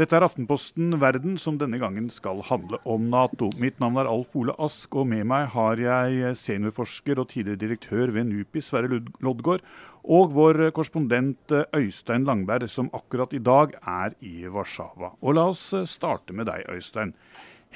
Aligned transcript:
Dette 0.00 0.16
er 0.16 0.24
Aftenposten 0.24 0.94
Verden, 0.96 1.34
som 1.36 1.58
denne 1.60 1.76
gangen 1.76 2.06
skal 2.08 2.38
handle 2.46 2.78
om 2.88 3.10
Nato. 3.12 3.50
Mitt 3.60 3.82
navn 3.82 3.98
er 4.00 4.08
Alf 4.08 4.32
Ole 4.38 4.54
Ask, 4.56 4.94
og 4.96 5.10
med 5.10 5.26
meg 5.28 5.50
har 5.52 5.76
jeg 5.76 6.30
seniorforsker 6.40 7.18
og 7.20 7.26
tidligere 7.28 7.60
direktør 7.60 8.12
ved 8.14 8.30
NUPI, 8.30 8.62
Sverre 8.64 8.88
Loddgaard, 9.20 9.60
og 10.00 10.32
vår 10.32 10.70
korrespondent 10.72 11.52
Øystein 11.76 12.24
Langberg, 12.24 12.64
som 12.72 12.88
akkurat 12.96 13.34
i 13.36 13.42
dag 13.44 13.74
er 13.82 14.16
i 14.24 14.48
Warszawa. 14.48 15.10
Og 15.20 15.36
la 15.36 15.44
oss 15.52 15.66
starte 15.92 16.32
med 16.32 16.48
deg, 16.48 16.64
Øystein. 16.72 17.12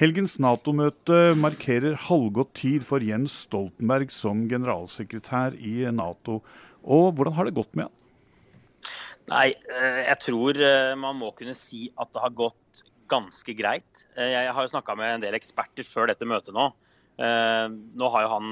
Helgens 0.01 0.39
Nato-møte 0.41 1.35
markerer 1.37 1.99
halvgått 2.07 2.55
tid 2.57 2.89
for 2.89 3.05
Jens 3.05 3.37
Stoltenberg 3.45 4.09
som 4.09 4.47
generalsekretær 4.49 5.61
i 5.61 5.83
Nato. 5.93 6.39
Og 6.81 7.11
hvordan 7.13 7.37
har 7.37 7.45
det 7.45 7.55
gått 7.61 7.77
med 7.77 7.85
han? 7.85 7.95
Nei, 9.31 9.55
eh, 9.73 10.01
jeg 10.05 10.17
tror 10.21 10.59
eh, 10.61 10.91
man 11.01 11.17
må 11.17 11.31
kunne 11.37 11.55
si 11.57 11.87
at 11.97 12.11
det 12.13 12.21
har 12.21 12.35
gått 12.37 12.83
ganske 13.09 13.55
greit. 13.57 14.05
Eh, 14.13 14.31
jeg 14.35 14.53
har 14.53 14.65
jo 14.65 14.73
snakka 14.73 14.95
med 14.99 15.15
en 15.15 15.23
del 15.23 15.37
eksperter 15.37 15.87
før 15.87 16.11
dette 16.11 16.27
møtet 16.29 16.55
nå. 16.55 16.71
Nå 17.15 18.07
har 18.11 18.25
jo 18.25 18.29
han, 18.33 18.47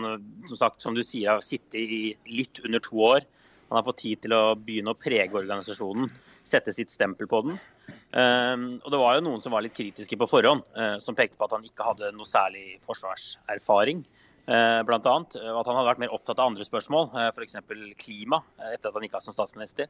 som 0.47 0.55
sagt, 0.55 0.77
som 0.79 0.95
du 0.95 1.01
sier, 1.03 1.41
sittet 1.43 1.75
i 1.75 2.13
litt 2.31 2.61
under 2.63 2.79
to 2.79 3.01
år. 3.03 3.25
Han 3.67 3.75
har 3.75 3.83
fått 3.83 3.99
tid 4.05 4.21
til 4.23 4.35
å 4.37 4.53
begynne 4.55 4.93
å 4.93 4.95
prege 4.95 5.35
organisasjonen, 5.35 6.07
sette 6.47 6.71
sitt 6.71 6.93
stempel 6.93 7.27
på 7.27 7.41
den. 7.43 7.57
Og 8.15 8.87
det 8.87 9.01
var 9.01 9.17
jo 9.17 9.25
noen 9.25 9.43
som 9.43 9.51
var 9.51 9.65
litt 9.65 9.75
kritiske 9.75 10.15
på 10.15 10.29
forhånd, 10.31 10.63
som 11.03 11.17
pekte 11.19 11.35
på 11.35 11.49
at 11.49 11.57
han 11.57 11.67
ikke 11.67 11.89
hadde 11.89 12.13
noe 12.15 12.29
særlig 12.29 12.77
forsvarserfaring. 12.87 14.05
Eh, 14.43 14.83
blant 14.83 15.05
annet, 15.07 15.35
At 15.39 15.67
han 15.69 15.77
hadde 15.77 15.87
vært 15.87 16.01
mer 16.03 16.13
opptatt 16.15 16.39
av 16.41 16.49
andre 16.49 16.65
spørsmål, 16.67 17.13
eh, 17.15 17.29
f.eks. 17.31 17.55
klima, 17.95 18.41
eh, 18.59 18.73
etter 18.75 18.89
at 18.89 18.97
han 18.97 19.05
gikk 19.05 19.15
av 19.15 19.23
som 19.23 19.35
statsminister. 19.35 19.87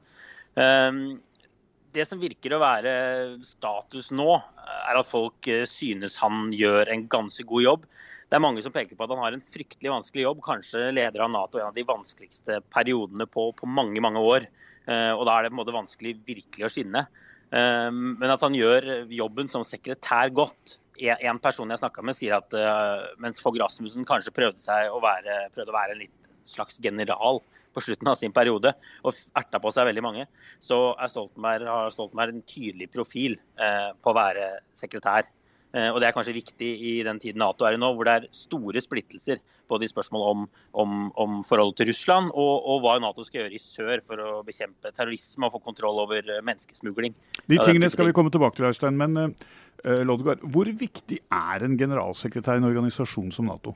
Det 1.93 2.07
som 2.09 2.17
virker 2.17 2.55
å 2.55 2.61
være 2.61 3.43
status 3.45 4.09
nå, 4.11 4.41
er 4.89 4.97
at 4.97 5.05
folk 5.05 5.45
synes 5.69 6.15
han 6.17 6.49
gjør 6.49 6.89
en 6.89 7.07
ganske 7.07 7.45
god 7.45 7.61
jobb. 7.61 7.83
Det 8.29 8.33
er 8.33 8.41
mange 8.41 8.63
som 8.63 8.73
peker 8.73 8.97
på 8.97 9.03
at 9.05 9.13
han 9.13 9.21
har 9.21 9.33
en 9.33 9.45
fryktelig 9.45 9.91
vanskelig 9.93 10.23
jobb, 10.25 10.41
kanskje 10.41 10.89
leder 10.89 11.21
av 11.21 11.29
Nato 11.29 11.59
en 11.59 11.67
av 11.67 11.75
de 11.75 11.85
vanskeligste 11.85 12.63
periodene 12.73 13.27
på, 13.29 13.53
på 13.53 13.69
mange 13.69 14.01
mange 14.01 14.17
år. 14.17 14.47
Og 14.87 15.25
Da 15.25 15.37
er 15.37 15.43
det 15.43 15.51
på 15.53 15.53
en 15.53 15.61
måte 15.61 15.77
vanskelig 15.77 16.17
virkelig 16.25 16.65
å 16.65 16.73
skinne. 16.73 17.05
Men 17.51 18.33
at 18.33 18.41
han 18.41 18.57
gjør 18.57 19.05
jobben 19.13 19.47
som 19.47 19.61
sekretær 19.61 20.33
godt, 20.33 20.79
en 20.99 21.39
person 21.41 21.69
jeg 21.71 21.81
snakka 21.81 22.03
med, 22.05 22.17
sier 22.17 22.37
at 22.37 22.53
uh, 22.57 23.09
mens 23.21 23.41
Fogh 23.41 23.57
Rasmussen 23.61 24.05
kanskje 24.07 24.33
prøvde, 24.35 24.77
å 24.93 25.01
være, 25.03 25.47
prøvde 25.55 25.73
å 25.73 25.77
være 25.77 25.97
en 25.97 26.07
slags 26.45 26.79
general 26.83 27.41
på 27.73 27.81
slutten 27.81 28.11
av 28.11 28.19
sin 28.19 28.33
periode 28.35 28.75
og 29.01 29.17
erta 29.39 29.61
på 29.61 29.71
seg 29.73 29.87
veldig 29.89 30.03
mange, 30.05 30.27
så 30.61 30.93
Stoltenberg, 31.09 31.69
har 31.69 31.93
Stoltenberg 31.93 32.35
en 32.35 32.45
tydelig 32.45 32.91
profil 32.93 33.39
uh, 33.57 33.91
på 33.97 34.13
å 34.13 34.17
være 34.17 34.51
sekretær. 34.77 35.29
Uh, 35.73 35.89
og 35.89 35.99
Det 36.01 36.07
er 36.07 36.15
kanskje 36.15 36.35
viktig 36.37 36.69
i 36.85 36.93
den 37.05 37.19
tiden 37.21 37.41
Nato 37.41 37.65
er 37.65 37.73
i 37.73 37.81
nå, 37.81 37.89
hvor 37.97 38.05
det 38.05 38.13
er 38.13 38.27
store 38.35 38.81
splittelser 38.83 39.41
både 39.71 39.87
i 39.87 39.89
spørsmål 39.89 40.25
om, 40.27 40.43
om, 40.83 40.91
om 41.17 41.39
forholdet 41.47 41.79
til 41.79 41.89
Russland 41.89 42.29
og, 42.29 42.53
og, 42.61 42.83
hva 42.83 42.99
Nato 43.01 43.25
skal 43.25 43.41
gjøre 43.41 43.57
i 43.57 43.61
sør 43.63 44.03
for 44.05 44.21
å 44.21 44.29
bekjempe 44.45 44.91
terrorisme 44.93 45.47
og 45.47 45.55
få 45.55 45.63
kontroll 45.71 46.03
over 46.03 46.29
menneskesmugling. 46.45 47.15
De 47.49 47.57
tingene 47.57 47.89
skal 47.89 48.11
vi 48.11 48.15
komme 48.15 48.33
tilbake 48.33 48.59
til, 48.59 48.69
Øystein. 48.69 48.99
men 48.99 49.17
uh, 49.25 50.03
Lodgaard, 50.05 50.45
hvor 50.53 50.69
viktig 50.69 51.23
er 51.25 51.65
en 51.65 51.79
generalsekretær 51.79 52.59
i 52.59 52.63
en 52.63 52.69
organisasjon 52.69 53.33
som 53.33 53.49
Nato? 53.49 53.73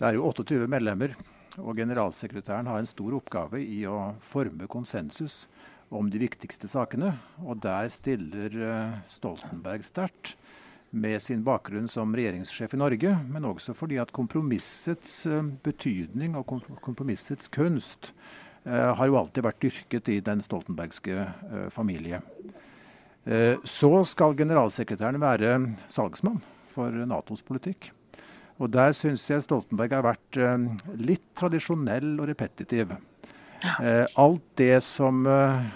Det 0.00 0.08
er 0.08 0.16
jo 0.16 0.28
28 0.28 0.68
medlemmer, 0.70 1.16
og 1.60 1.76
generalsekretæren 1.76 2.68
har 2.70 2.80
en 2.80 2.88
stor 2.88 3.16
oppgave 3.18 3.60
i 3.60 3.82
å 3.88 4.14
forme 4.24 4.68
konsensus 4.70 5.42
om 5.92 6.08
de 6.08 6.20
viktigste 6.22 6.70
sakene. 6.70 7.10
Og 7.44 7.58
der 7.60 7.90
stiller 7.92 8.54
eh, 8.54 8.94
Stoltenberg 9.12 9.84
sterkt 9.84 10.36
med 10.90 11.22
sin 11.22 11.44
bakgrunn 11.46 11.88
som 11.88 12.14
regjeringssjef 12.16 12.74
i 12.74 12.80
Norge, 12.80 13.16
men 13.30 13.46
også 13.46 13.74
fordi 13.78 14.00
at 14.02 14.12
kompromissets 14.16 15.24
eh, 15.30 15.42
betydning 15.64 16.38
og 16.38 16.60
kompromissets 16.82 17.50
kunst 17.52 18.14
har 18.60 19.08
jo 19.08 19.14
alltid 19.16 19.40
vært 19.46 19.62
dyrket 19.64 20.08
i 20.12 20.18
den 20.20 20.42
stoltenbergske 20.44 21.22
familie. 21.72 22.18
Eh, 23.24 23.58
så 23.64 23.90
skal 24.08 24.36
generalsekretæren 24.36 25.20
være 25.20 25.54
salgsmann 25.88 26.40
for 26.74 26.90
Natos 27.06 27.42
politikk. 27.42 27.92
Og 28.60 28.70
Der 28.70 28.92
syns 28.92 29.24
jeg 29.30 29.42
Stoltenberg 29.42 29.92
har 29.92 30.04
vært 30.04 30.36
eh, 30.36 30.66
litt 30.96 31.24
tradisjonell 31.36 32.18
og 32.20 32.28
repetitiv. 32.28 32.92
Eh, 33.80 34.06
alt 34.16 34.44
det 34.56 34.82
som 34.84 35.24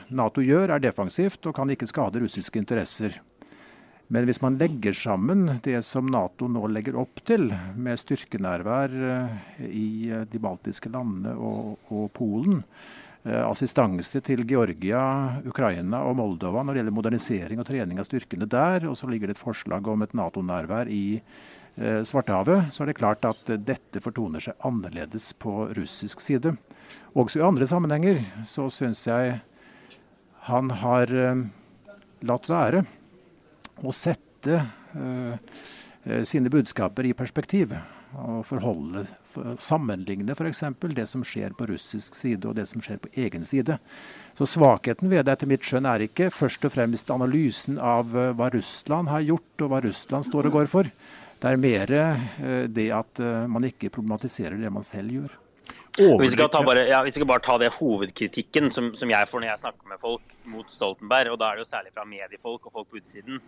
Nato 0.08 0.40
gjør, 0.40 0.72
er 0.74 0.84
defensivt 0.84 1.46
og 1.46 1.54
kan 1.56 1.70
ikke 1.70 1.88
skade 1.88 2.20
russiske 2.20 2.60
interesser. 2.60 3.20
Men 4.12 4.26
hvis 4.28 4.42
man 4.44 4.58
legger 4.60 4.92
sammen 4.92 5.46
det 5.64 5.78
som 5.86 6.10
Nato 6.12 6.48
nå 6.50 6.66
legger 6.68 6.98
opp 7.00 7.22
til, 7.24 7.48
med 7.76 8.00
styrkenærvær 8.02 8.92
i 9.64 9.88
de 10.28 10.40
baltiske 10.42 10.92
landene 10.92 11.32
og, 11.40 11.78
og 11.88 12.10
Polen, 12.16 12.60
Eh, 13.24 13.40
assistanse 13.40 14.20
til 14.20 14.42
Georgia, 14.44 15.00
Ukraina 15.48 16.02
og 16.04 16.18
Moldova 16.18 16.60
når 16.60 16.74
det 16.74 16.80
gjelder 16.82 16.94
modernisering 16.98 17.60
og 17.62 17.64
trening 17.64 18.00
av 18.00 18.04
styrkene 18.04 18.48
der. 18.52 18.84
Og 18.90 18.98
så 19.00 19.08
ligger 19.08 19.30
det 19.30 19.38
et 19.38 19.40
forslag 19.40 19.86
om 19.88 20.04
et 20.04 20.12
Nato-nærvær 20.12 20.90
i 20.92 21.16
eh, 21.16 22.02
Svartehavet. 22.04 22.68
Så 22.68 22.84
er 22.84 22.92
det 22.92 22.98
klart 22.98 23.24
at 23.24 23.40
dette 23.64 24.02
fortoner 24.04 24.44
seg 24.44 24.60
annerledes 24.68 25.30
på 25.40 25.70
russisk 25.72 26.20
side. 26.20 26.52
Også 27.16 27.40
i 27.40 27.46
andre 27.48 27.68
sammenhenger 27.70 28.20
så 28.50 28.68
syns 28.68 29.06
jeg 29.08 29.38
han 30.50 30.68
har 30.84 31.08
eh, 31.08 31.46
latt 32.28 32.52
være 32.52 32.84
å 33.82 33.94
sette 33.94 34.60
eh, 34.60 35.34
eh 36.04 36.24
sine 36.28 36.50
budskaper 36.52 37.06
i 37.08 37.14
perspektiv 37.16 37.72
og 38.14 38.42
forholde, 38.46 39.06
for, 39.26 39.56
sammenligne 39.58 40.36
f.eks. 40.36 40.60
det 40.94 41.06
som 41.10 41.24
skjer 41.26 41.54
på 41.58 41.66
russisk 41.66 42.14
side 42.14 42.46
og 42.46 42.54
det 42.58 42.68
som 42.70 42.82
skjer 42.84 43.00
på 43.02 43.10
egen 43.24 43.44
side. 43.44 43.78
Så 44.38 44.46
Svakheten 44.46 45.10
ved 45.10 45.24
det 45.24 45.34
etter 45.34 45.50
mitt 45.50 45.64
skjønn 45.64 45.88
er 45.88 46.04
ikke 46.04 46.28
først 46.30 46.68
og 46.68 46.74
fremst 46.76 47.10
analysen 47.10 47.80
av 47.80 48.12
uh, 48.14 48.30
hva 48.36 48.52
Russland 48.54 49.10
har 49.10 49.24
gjort 49.24 49.64
og 49.64 49.72
hva 49.72 49.80
Russland 49.82 50.28
står 50.28 50.50
og 50.50 50.60
går 50.60 50.70
for. 50.70 50.92
Det 51.40 51.50
er 51.50 51.60
mer 51.60 51.90
det 52.72 52.86
at 52.94 53.18
man 53.50 53.66
ikke 53.68 53.90
problematiserer 53.92 54.56
det 54.56 54.70
man 54.72 54.86
selv 54.86 55.12
gjør. 55.12 55.32
Hvis 55.94 56.34
vi, 56.34 56.42
bare, 56.42 56.88
ja, 56.88 57.02
vi 57.06 57.10
skal 57.14 57.26
bare 57.26 57.42
ta 57.44 57.54
det 57.58 57.68
hovedkritikken 57.76 58.72
som, 58.74 58.88
som, 58.98 59.10
jeg 59.10 59.28
får 59.30 59.42
når 59.42 59.48
jeg 59.52 59.60
snakker 59.62 59.90
med 59.92 60.00
folk 60.02 60.32
mot 60.50 60.72
Stoltenberg, 60.72 61.30
og 61.30 61.38
da 61.38 61.50
er 61.50 61.60
det 61.60 61.62
jo 61.62 61.68
særlig 61.70 61.92
fra 61.94 62.06
mediefolk 62.08 62.66
og 62.66 62.74
folk 62.74 62.88
på 62.90 62.98
utsiden, 62.98 63.38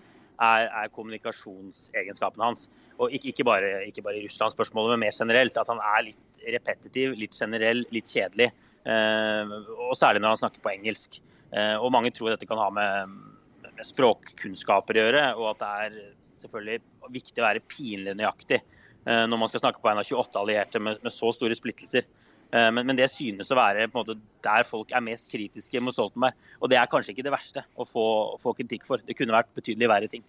er, 0.43 0.69
er 0.69 0.93
kommunikasjonsegenskapene 0.94 2.50
hans. 2.50 2.67
Og 2.97 3.12
ikke, 3.12 3.33
ikke, 3.33 3.47
bare, 3.47 3.71
bare 4.05 4.19
i 4.21 4.25
Russland-spørsmålet, 4.25 4.94
men 4.94 5.06
mer 5.06 5.17
generelt. 5.17 5.59
At 5.61 5.71
han 5.73 5.83
er 5.83 6.09
litt 6.11 6.44
repetitiv, 6.56 7.17
litt 7.19 7.37
generell, 7.37 7.85
litt 7.94 8.12
kjedelig. 8.12 8.50
Eh, 8.87 9.56
og 9.88 9.97
særlig 9.99 10.23
når 10.23 10.37
han 10.37 10.43
snakker 10.44 10.62
på 10.65 10.73
engelsk. 10.75 11.19
Eh, 11.53 11.75
og 11.77 11.93
mange 11.94 12.12
tror 12.15 12.33
dette 12.33 12.49
kan 12.49 12.61
ha 12.61 12.69
med, 12.75 13.17
med, 13.65 13.83
språkkunnskaper 13.87 14.97
å 14.97 15.05
gjøre, 15.05 15.27
og 15.38 15.50
at 15.55 15.62
det 15.62 15.73
er 15.87 15.99
selvfølgelig 16.37 17.12
viktig 17.15 17.43
å 17.43 17.47
være 17.47 17.65
pinlig 17.71 18.17
nøyaktig 18.19 18.59
eh, 18.59 19.25
når 19.29 19.41
man 19.41 19.50
skal 19.50 19.62
snakke 19.62 19.82
på 19.82 19.91
en 19.91 20.00
av 20.03 20.09
28 20.09 20.41
allierte 20.41 20.82
med, 20.82 21.03
med 21.05 21.15
så 21.15 21.32
store 21.35 21.56
splittelser. 21.59 22.06
Men, 22.54 22.87
men, 22.87 22.94
det 22.96 23.08
synes 23.10 23.50
å 23.50 23.56
være 23.58 23.88
måte, 23.93 24.14
der 24.46 24.62
folk 24.64 24.93
er 24.94 25.02
mest 25.04 25.26
kritiske 25.28 25.81
mot 25.82 25.93
Stoltenberg. 25.93 26.37
Og 26.62 26.70
det 26.70 26.78
er 26.78 26.88
kanskje 26.88 27.12
ikke 27.12 27.25
det 27.26 27.34
verste 27.34 27.64
å 27.75 27.84
få, 27.84 28.04
få 28.40 28.54
kritikk 28.56 28.87
for. 28.87 29.02
Det 29.02 29.16
kunne 29.19 29.34
vært 29.34 29.50
betydelig 29.58 29.90
verre 29.90 30.10
ting. 30.12 30.22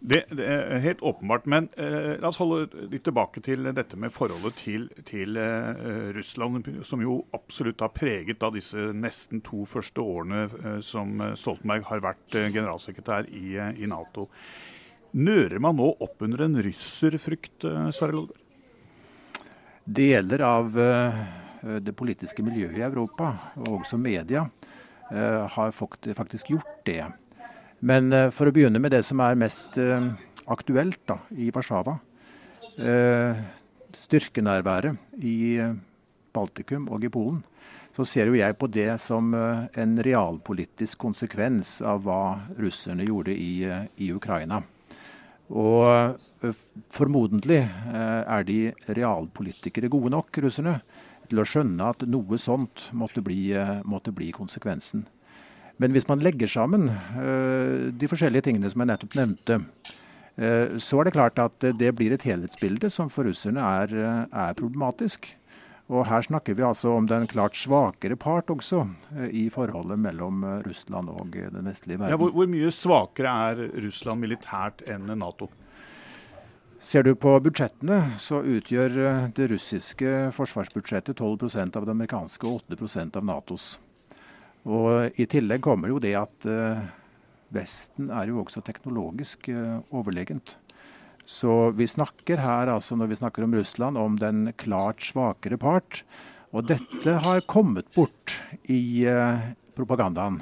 Det, 0.00 0.24
det, 0.30 0.44
er 0.44 0.82
helt 0.84 1.02
åpenbart. 1.02 1.46
Men 1.50 1.68
eh, 1.80 2.14
la 2.20 2.28
oss 2.28 2.38
holde 2.40 2.86
litt 2.92 3.04
tilbake 3.06 3.40
til 3.44 3.66
dette 3.74 3.98
med 3.98 4.12
forholdet 4.14 4.58
til, 4.60 4.86
til 5.08 5.38
eh, 5.40 6.12
Russland, 6.16 6.68
som 6.86 7.02
jo 7.02 7.22
absolutt 7.36 7.82
har 7.82 7.94
preget 7.96 8.44
av 8.44 8.54
disse 8.54 8.90
nesten 8.94 9.42
to 9.46 9.64
første 9.68 10.02
årene 10.02 10.46
eh, 10.46 10.80
som 10.84 11.16
Stoltenberg 11.34 11.88
har 11.88 12.04
vært 12.04 12.38
eh, 12.38 12.50
generalsekretær 12.52 13.30
i, 13.32 13.56
eh, 13.56 13.72
i, 13.80 13.90
Nato. 13.90 14.28
Nører 15.16 15.62
man 15.64 15.78
nå 15.80 15.94
opp 16.04 16.22
under 16.26 16.44
en 16.44 16.60
russerfrykt, 16.66 17.64
eh, 17.64 17.88
Sverre 17.96 18.20
Lodgaard? 18.20 18.45
Deler 19.86 20.42
av 20.42 20.74
det 21.82 21.92
politiske 21.94 22.42
miljøet 22.42 22.78
i 22.80 22.82
Europa, 22.82 23.28
og 23.62 23.80
også 23.80 23.98
media, 23.98 24.42
har 25.06 25.70
faktisk 25.72 26.50
gjort 26.50 26.80
det. 26.86 27.04
Men 27.86 28.10
uh, 28.10 28.30
for 28.34 28.50
å 28.50 28.54
begynne 28.54 28.80
med 28.82 28.90
det 28.90 29.04
som 29.06 29.20
er 29.22 29.38
mest 29.38 29.78
aktuelt 30.46 30.98
da, 31.06 31.20
i 31.38 31.52
Warszawa. 31.54 31.94
Styrkenærværet 33.96 35.22
i 35.22 35.36
Baltikum 36.34 36.90
og 36.92 37.06
i 37.06 37.10
Polen. 37.10 37.40
Så 37.96 38.04
ser 38.04 38.28
jo 38.28 38.36
jeg 38.36 38.58
på 38.60 38.68
det 38.68 38.90
som 39.00 39.30
en 39.32 39.94
realpolitisk 40.04 40.98
konsekvens 41.06 41.78
av 41.80 42.02
hva 42.04 42.36
russerne 42.58 43.06
gjorde 43.06 43.32
i, 43.32 43.64
i 43.96 44.10
Ukraina. 44.12 44.60
Og 45.46 46.16
formodentlig 46.90 47.60
er 47.62 48.46
de 48.48 48.60
realpolitikere 48.88 49.90
gode 49.92 50.10
nok, 50.14 50.40
russerne, 50.42 50.80
til 51.26 51.42
å 51.42 51.46
skjønne 51.46 51.90
at 51.90 52.02
noe 52.06 52.38
sånt 52.38 52.88
måtte 52.94 53.22
bli, 53.22 53.50
måtte 53.86 54.14
bli 54.14 54.32
konsekvensen. 54.34 55.06
Men 55.82 55.92
hvis 55.92 56.06
man 56.08 56.22
legger 56.24 56.50
sammen 56.50 56.88
de 57.98 58.08
forskjellige 58.10 58.46
tingene 58.48 58.70
som 58.72 58.82
jeg 58.82 58.90
nettopp 58.90 59.16
nevnte, 59.18 59.58
så 60.82 61.00
er 61.00 61.08
det 61.08 61.14
klart 61.16 61.40
at 61.40 61.66
det 61.80 61.90
blir 61.96 62.14
et 62.14 62.26
helhetsbilde 62.26 62.90
som 62.92 63.10
for 63.12 63.28
russerne 63.28 63.62
er, 63.82 63.94
er, 64.26 64.56
problematisk. 64.58 65.28
Og 65.86 66.06
her 66.08 66.24
snakker 66.26 66.56
vi 66.58 66.64
altså 66.66 66.96
om 66.96 67.06
den 67.06 67.28
klart 67.30 67.54
svakere 67.54 68.16
part 68.18 68.50
også 68.50 68.82
uh, 68.88 69.28
i 69.30 69.46
forholdet 69.54 70.00
mellom 70.02 70.42
Russland 70.66 71.12
og 71.12 71.36
den 71.36 71.68
vestlige 71.68 72.00
verden. 72.00 72.14
Ja, 72.14 72.18
hvor, 72.18 72.32
hvor 72.34 72.50
mye 72.50 72.72
svakere 72.74 73.36
er 73.50 73.62
Russland 73.84 74.24
militært 74.24 74.82
enn 74.90 75.06
Nato? 75.14 75.48
Ser 76.82 77.06
du 77.06 77.14
på 77.18 77.32
budsjettene, 77.42 78.18
så 78.20 78.42
utgjør 78.44 78.98
det 79.34 79.46
russiske 79.50 80.10
forsvarsbudsjettet 80.36 81.18
12% 81.18 81.78
av 81.78 81.86
det 81.86 81.94
amerikanske 81.94 82.46
og 82.46 82.68
8% 82.68 83.16
av 83.16 83.24
Natos. 83.26 83.70
Og 84.68 85.16
I 85.18 85.26
tillegg 85.30 85.64
kommer 85.64 85.90
jo 85.90 86.02
det 86.02 86.12
at 86.18 86.46
Vesten 87.56 88.12
er 88.12 88.28
jo 88.28 88.42
også 88.42 88.62
teknologisk 88.66 89.48
overlegent. 89.94 90.56
Så 91.26 91.70
vi 91.74 91.88
snakker 91.90 92.38
her, 92.38 92.70
altså 92.70 92.96
når 92.96 93.10
vi 93.10 93.18
snakker 93.18 93.44
om 93.44 93.54
Russland, 93.58 93.98
om 93.98 94.16
den 94.18 94.52
klart 94.58 95.02
svakere 95.02 95.58
part. 95.58 96.04
Og 96.54 96.68
dette 96.70 97.16
har 97.24 97.42
kommet 97.50 97.88
bort 97.96 98.36
i 98.70 99.04
uh, 99.10 99.42
propagandaen. 99.76 100.38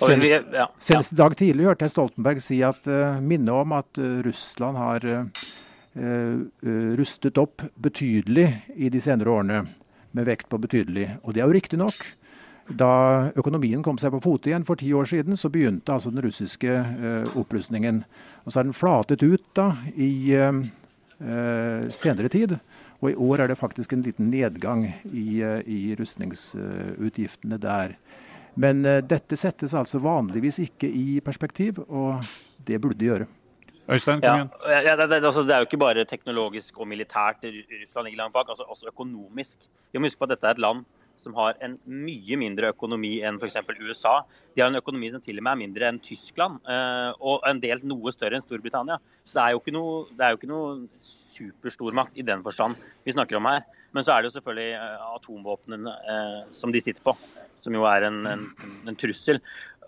Senest, 0.00 0.48
senest, 0.82 1.12
i 1.12 1.18
dag 1.20 1.36
tidlig 1.38 1.68
hørte 1.68 1.86
jeg 1.86 1.92
Stoltenberg 1.92 2.40
si 2.42 2.58
at 2.66 2.88
uh, 2.90 3.20
minne 3.22 3.52
om 3.54 3.76
at 3.76 4.00
uh, 4.00 4.18
Russland 4.26 4.80
har 4.80 5.06
uh, 5.12 6.40
rustet 6.98 7.38
opp 7.38 7.62
betydelig 7.76 8.48
i 8.74 8.88
de 8.90 9.00
senere 9.04 9.30
årene, 9.30 9.60
med 10.16 10.26
vekt 10.28 10.48
på 10.48 10.58
betydelig. 10.60 11.06
Og 11.22 11.36
det 11.36 11.44
er 11.44 11.52
jo 11.52 11.56
riktig 11.60 11.78
nok. 11.80 12.00
Da 12.78 13.32
økonomien 13.38 13.82
kom 13.84 13.98
seg 14.00 14.14
på 14.14 14.22
fote 14.24 14.50
igjen 14.50 14.66
for 14.68 14.80
ti 14.80 14.92
år 14.96 15.08
siden, 15.10 15.36
så 15.36 15.50
begynte 15.52 15.94
altså 15.94 16.12
den 16.12 16.24
russiske 16.24 16.72
eh, 16.72 17.34
opprustningen. 17.38 18.02
Og 18.44 18.52
så 18.52 18.60
har 18.60 18.68
den 18.68 18.76
flatet 18.76 19.24
ut 19.24 19.44
da 19.56 19.72
i 19.92 20.12
eh, 20.36 20.62
eh, 21.20 21.90
senere 21.94 22.32
tid. 22.32 22.56
Og 23.02 23.10
i 23.10 23.18
år 23.18 23.42
er 23.42 23.50
det 23.50 23.58
faktisk 23.58 23.92
en 23.92 24.04
liten 24.06 24.30
nedgang 24.30 24.86
i, 25.10 25.42
eh, 25.42 25.60
i 25.66 25.96
rustningsutgiftene 25.98 27.58
der. 27.62 27.96
Men 28.54 28.84
eh, 28.86 29.02
dette 29.02 29.36
settes 29.38 29.74
altså 29.74 30.00
vanligvis 30.02 30.60
ikke 30.62 30.88
i 30.88 31.20
perspektiv, 31.24 31.82
og 31.88 32.22
det 32.66 32.80
burde 32.80 33.00
det 33.00 33.10
gjøre. 33.10 33.28
Øystein, 33.90 34.20
kom 34.22 34.38
igjen. 34.38 34.50
Ja, 34.70 34.94
det, 34.96 35.08
det, 35.10 35.24
altså, 35.24 35.42
det, 35.42 35.54
er 35.54 35.64
jo 35.64 35.66
ikke 35.66 35.82
bare 35.82 36.04
teknologisk 36.06 36.78
og 36.78 36.86
militært 36.88 37.42
Russland 37.42 38.06
ligger 38.06 38.22
langt 38.22 38.36
bak, 38.36 38.46
altså 38.48 38.62
også 38.62 38.92
økonomisk. 38.92 39.66
Vi 39.90 39.98
må 39.98 40.06
huske 40.06 40.22
på 40.22 40.28
at 40.28 40.36
dette 40.36 40.46
er 40.46 40.54
et 40.54 40.62
land 40.62 40.84
som 41.20 41.34
har 41.36 41.58
en 41.64 41.76
mye 41.86 42.38
mindre 42.40 42.72
økonomi 42.72 43.14
enn 43.24 43.38
f.eks. 43.40 43.58
USA. 43.82 44.14
De 44.54 44.62
har 44.62 44.70
en 44.72 44.80
økonomi 44.80 45.10
som 45.12 45.22
til 45.24 45.38
og 45.40 45.46
med 45.46 45.52
er 45.52 45.60
mindre 45.62 45.90
enn 45.90 46.00
Tyskland, 46.02 46.60
eh, 46.68 47.10
og 47.20 47.44
en 47.48 47.60
del 47.62 47.84
noe 47.86 48.14
større 48.14 48.38
enn 48.38 48.44
Storbritannia. 48.44 48.98
Så 49.24 49.38
det 49.38 49.44
er 49.44 49.54
jo 49.54 49.62
ikke 49.62 49.76
noe, 49.76 50.06
jo 50.12 50.40
ikke 50.40 50.50
noe 50.50 51.04
superstormakt 51.06 52.18
i 52.18 52.26
den 52.26 52.44
forstand 52.46 52.80
vi 53.06 53.14
snakker 53.16 53.38
om 53.38 53.50
her. 53.50 53.66
Men 53.92 54.06
så 54.06 54.14
er 54.14 54.22
det 54.22 54.30
jo 54.30 54.38
selvfølgelig 54.38 54.78
eh, 54.78 55.10
atomvåpnene 55.18 55.98
eh, 56.14 56.38
som 56.54 56.72
de 56.74 56.82
sitter 56.84 57.04
på, 57.04 57.16
som 57.60 57.76
jo 57.76 57.84
er 57.88 58.08
en, 58.08 58.22
en, 58.28 58.48
en 58.88 58.98
trussel. 58.98 59.42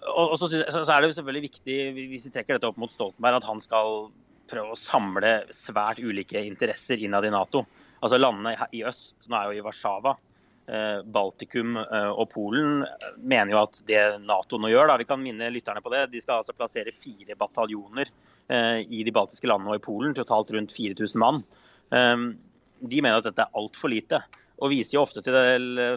Og, 0.05 0.37
så, 0.37 0.51
så, 0.51 0.85
er 0.85 1.01
det 1.01 1.09
jo 1.09 1.17
selvfølgelig 1.17 1.49
viktig, 1.49 1.79
hvis 2.13 2.29
vi 2.29 2.35
trekker 2.35 2.59
dette 2.59 2.69
opp 2.69 2.79
mot 2.81 2.93
Stoltenberg, 2.93 3.41
at 3.41 3.49
han 3.49 3.63
skal 3.65 4.11
prøve 4.51 4.75
å 4.75 4.79
samle 4.79 5.33
svært 5.57 6.03
ulike 6.05 6.43
interesser 6.45 7.01
innad 7.01 7.25
i 7.25 7.33
Nato. 7.33 7.65
Altså 8.05 8.19
Landene 8.21 8.69
i 8.77 8.83
øst, 8.85 9.17
nå 9.31 9.39
er 9.39 9.49
jo 9.49 9.63
i 9.63 9.65
Warszawa, 9.65 10.13
Baltikum 10.67 11.77
eh, 11.77 12.11
og 12.11 12.31
Polen 12.33 12.85
mener 13.21 13.53
jo 13.53 13.61
at 13.67 13.81
det 13.89 14.01
Nato 14.25 14.57
nå 14.61 14.71
gjør, 14.73 14.89
da, 14.89 14.97
vi 15.01 15.09
kan 15.09 15.21
minne 15.21 15.51
lytterne 15.53 15.83
på 15.85 15.93
det, 15.93 16.07
de 16.13 16.23
skal 16.25 16.41
altså 16.41 16.55
plassere 16.57 16.95
fire 16.97 17.37
bataljoner 17.37 18.09
eh, 18.49 18.81
i 18.89 19.03
de 19.05 19.13
baltiske 19.13 19.51
landene 19.51 19.75
og 19.75 19.83
i 19.83 19.85
Polen, 19.85 20.17
totalt 20.17 20.55
rundt 20.57 20.73
4000 20.73 21.21
mann. 21.21 21.45
De 22.85 23.01
mener 23.05 23.21
at 23.21 23.29
dette 23.29 23.45
er 23.45 23.61
altfor 23.61 23.93
lite. 23.93 24.19
Og 24.65 24.71
viser 24.73 24.97
jo 24.97 25.03
ofte 25.05 25.21
til 25.23 25.37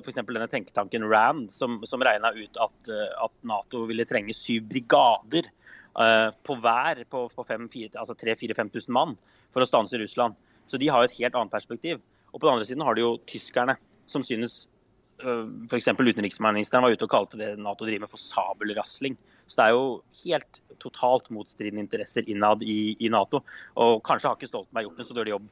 f.eks. 0.04 0.20
denne 0.20 0.50
tenketanken 0.52 1.06
RAND, 1.10 1.48
som, 1.54 1.80
som 1.88 2.04
regna 2.04 2.34
ut 2.36 2.60
at, 2.62 2.92
at, 3.24 3.34
Nato 3.48 3.86
ville 3.90 4.06
trenge 4.10 4.36
syv 4.36 4.68
brigader 4.70 5.48
på 6.46 6.58
hver 6.62 7.02
på, 7.10 7.24
på 7.34 7.46
altså 7.48 8.14
3000-5000 8.14 8.94
mann 8.94 9.16
for 9.54 9.64
å 9.64 9.70
stanse 9.70 10.00
Russland. 10.02 10.38
Så 10.70 10.78
de 10.82 10.90
har 10.92 11.02
jo 11.02 11.10
et 11.10 11.20
helt 11.22 11.38
annet 11.40 11.54
perspektiv. 11.54 12.02
Og 12.34 12.42
på 12.42 12.46
den 12.46 12.58
andre 12.58 12.68
siden 12.68 12.86
har 12.86 12.98
du 12.98 13.02
jo 13.02 13.14
tyskerne, 13.30 13.78
som 14.08 14.24
synes 14.26 14.66
øh, 15.24 15.46
F.eks. 15.70 15.92
utenriksministeren 15.94 16.86
var 16.86 16.96
ute 16.96 17.08
og 17.08 17.14
kalte 17.14 17.40
det 17.40 17.54
Nato 17.60 17.86
driver 17.86 18.06
med 18.06 18.14
for 18.14 18.24
sabelrasling. 18.24 19.18
Så 19.48 19.62
det 19.62 19.68
er 19.68 19.76
jo 19.76 19.86
helt 20.24 20.62
totalt 20.82 21.30
motstridende 21.34 21.86
interesser 21.86 22.28
innad 22.28 22.64
i, 22.64 22.96
i, 23.00 23.10
Nato. 23.14 23.44
Og 23.76 24.02
kanskje 24.06 24.30
har 24.32 24.40
ikke 24.40 24.50
Stoltenberg 24.50 24.90
gjort 24.90 25.02
en 25.02 25.10
så 25.10 25.18
dårlig 25.18 25.36
jobb 25.36 25.48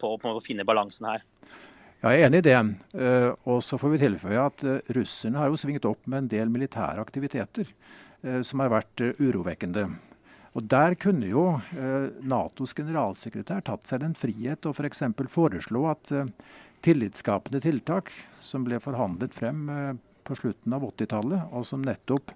på, 0.00 0.14
på 0.22 0.36
å 0.36 0.44
finne 0.44 0.66
balansen 0.68 1.08
her. 1.10 1.26
Ja, 2.00 2.14
jeg 2.14 2.22
er 2.22 2.30
enig 2.30 2.38
i 2.40 2.46
det. 2.48 2.60
Uh, 2.96 3.32
og 3.44 3.58
så 3.64 3.76
får 3.80 3.92
vi 3.92 4.04
tilføye 4.06 4.44
at 4.48 4.62
uh, 4.64 4.78
russerne 4.96 5.40
har 5.40 5.50
jo 5.52 5.58
svingt 5.60 5.88
opp 5.88 6.06
med 6.08 6.22
en 6.22 6.30
del 6.32 6.52
militære 6.52 7.02
aktiviteter 7.02 7.68
uh, 7.68 8.40
som 8.46 8.62
har 8.64 8.72
vært 8.72 9.04
urovekkende. 9.20 9.84
Og 10.56 10.64
Der 10.66 10.96
kunne 10.98 11.28
jo 11.30 11.44
Natos 12.26 12.72
generalsekretær 12.74 13.60
tatt 13.68 13.86
seg 13.86 14.00
den 14.02 14.16
frihet 14.18 14.66
å 14.66 14.72
f.eks. 14.74 15.04
For 15.14 15.30
foreslå 15.30 15.84
at 15.92 16.10
tillitsskapende 16.84 17.60
tiltak 17.64 18.10
som 18.44 18.64
ble 18.66 18.80
forhandlet 18.82 19.34
frem 19.36 19.68
eh, 19.68 19.92
på 20.26 20.36
slutten 20.38 20.74
av 20.76 20.84
80-tallet, 20.90 21.52
og 21.52 21.66
som 21.68 21.84
nettopp 21.84 22.32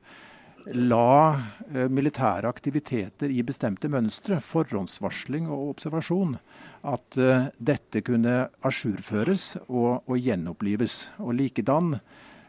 la 0.75 1.41
eh, 1.73 1.89
militære 1.93 2.49
aktiviteter 2.49 3.33
i 3.33 3.43
bestemte 3.47 3.91
mønstre, 3.93 4.41
forhåndsvarsling 4.45 5.51
og 5.51 5.75
observasjon, 5.75 6.39
at 6.85 7.17
uh, 7.17 7.47
dette 7.57 8.03
kunne 8.05 8.33
ajourføres 8.61 9.55
og, 9.65 10.03
og 10.05 10.19
gjenopplives. 10.21 11.07
Og 11.25 11.33
likedan 11.39 11.95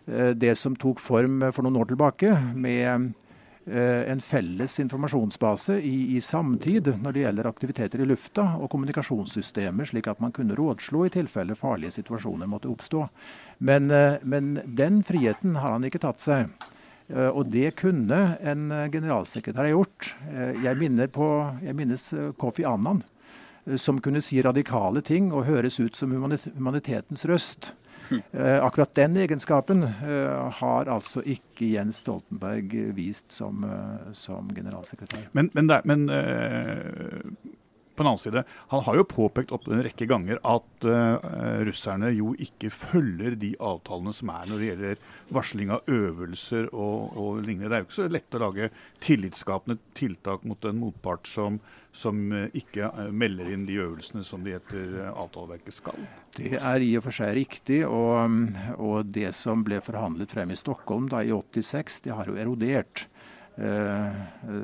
det 0.06 0.52
som 0.60 0.76
tok 0.76 1.00
form 1.00 1.40
for 1.56 1.64
noen 1.64 1.80
år 1.80 1.88
tilbake 1.94 2.34
med 2.52 2.84
Eh, 2.86 3.25
en 3.66 4.22
felles 4.22 4.76
informasjonsbase 4.80 5.80
i, 5.82 6.16
i, 6.16 6.20
samtid 6.22 6.92
når 7.02 7.16
det 7.16 7.22
gjelder 7.24 7.48
aktiviteter 7.50 8.04
i 8.04 8.06
lufta 8.06 8.44
og 8.62 8.70
kommunikasjonssystemer, 8.70 9.88
slik 9.90 10.06
at 10.12 10.22
man 10.22 10.34
kunne 10.36 10.54
rådslå 10.58 11.08
i 11.08 11.14
tilfelle 11.16 11.58
farlige 11.58 11.96
situasjoner 11.96 12.50
måtte 12.52 12.70
oppstå. 12.70 13.08
Men, 13.66 13.90
eh, 13.90 14.20
men 14.22 14.60
den 14.66 15.02
friheten 15.08 15.58
har 15.58 15.74
han 15.74 15.88
ikke 15.90 16.04
tatt 16.06 16.22
seg. 16.22 16.54
Eh, 17.10 17.30
og 17.30 17.50
det 17.54 17.74
kunne 17.82 18.38
en 18.38 18.68
generalsekretær 18.94 19.72
gjort. 19.72 20.14
Jeg, 20.62 21.10
på, 21.18 21.30
jeg 21.66 21.78
minnes 21.82 22.06
Kofi 22.38 22.68
Annan, 22.70 23.02
som 23.82 23.98
kunne 23.98 24.22
si 24.22 24.38
radikale 24.46 25.02
ting 25.02 25.32
og 25.34 25.48
høres 25.50 25.80
ut 25.82 25.98
som 25.98 26.14
humanitetens 26.14 27.26
røst. 27.26 27.74
Eh, 28.32 28.64
akkurat 28.66 28.96
den 28.96 29.18
egenskapen 29.18 29.84
eh, 29.84 30.52
har 30.60 30.90
altså 30.92 31.22
ikke 31.26 31.70
Jens 31.74 32.04
Stoltenberg 32.04 32.74
vist 32.96 33.32
som, 33.34 33.64
eh, 33.64 34.12
som 34.14 34.50
generalsekretær. 34.56 35.30
Men, 35.32 35.50
men, 35.54 35.70
der, 35.70 35.82
men 35.86 36.10
på 37.96 38.04
den 38.04 38.10
annen 38.10 38.20
side, 38.20 38.44
han 38.68 38.84
har 38.84 38.98
jo 38.98 39.06
påpekt 39.08 39.54
opp 39.56 39.68
en 39.70 39.84
rekke 39.86 40.08
ganger 40.10 40.40
at 40.44 40.88
uh, 40.88 41.62
russerne 41.64 42.12
jo 42.16 42.34
ikke 42.42 42.72
følger 42.74 43.38
de 43.40 43.54
avtalene 43.64 44.12
som 44.16 44.32
er 44.34 44.50
når 44.50 44.62
det 44.62 44.70
gjelder 44.70 45.04
varsling 45.36 45.72
av 45.72 45.92
øvelser 45.92 46.68
og, 46.74 47.16
og 47.16 47.40
lignende. 47.46 47.72
Det 47.72 47.78
er 47.78 47.84
jo 47.84 47.88
ikke 47.88 48.00
så 48.02 48.08
lett 48.12 48.38
å 48.38 48.44
lage 48.44 48.70
tillitsskapende 49.06 49.80
tiltak 49.98 50.44
mot 50.50 50.68
en 50.68 50.82
motpart 50.82 51.30
som, 51.32 51.62
som 51.96 52.20
uh, 52.36 52.48
ikke 52.58 52.92
uh, 52.92 53.08
melder 53.16 53.54
inn 53.56 53.68
de 53.70 53.80
øvelsene 53.86 54.26
som 54.28 54.44
de 54.44 54.58
etter 54.58 54.98
avtaleverket 55.14 55.80
skal. 55.80 56.10
Det 56.36 56.58
er 56.60 56.84
i 56.84 56.92
og 57.00 57.06
for 57.08 57.16
seg 57.16 57.32
riktig. 57.38 57.84
Og, 57.88 58.52
og 58.76 59.14
det 59.16 59.32
som 59.38 59.64
ble 59.64 59.80
forhandlet 59.84 60.36
frem 60.36 60.52
i 60.52 60.60
Stockholm 60.60 61.08
da 61.12 61.24
i 61.24 61.32
86, 61.32 62.02
det 62.04 62.16
har 62.18 62.28
jo 62.28 62.40
erodert. 62.40 63.08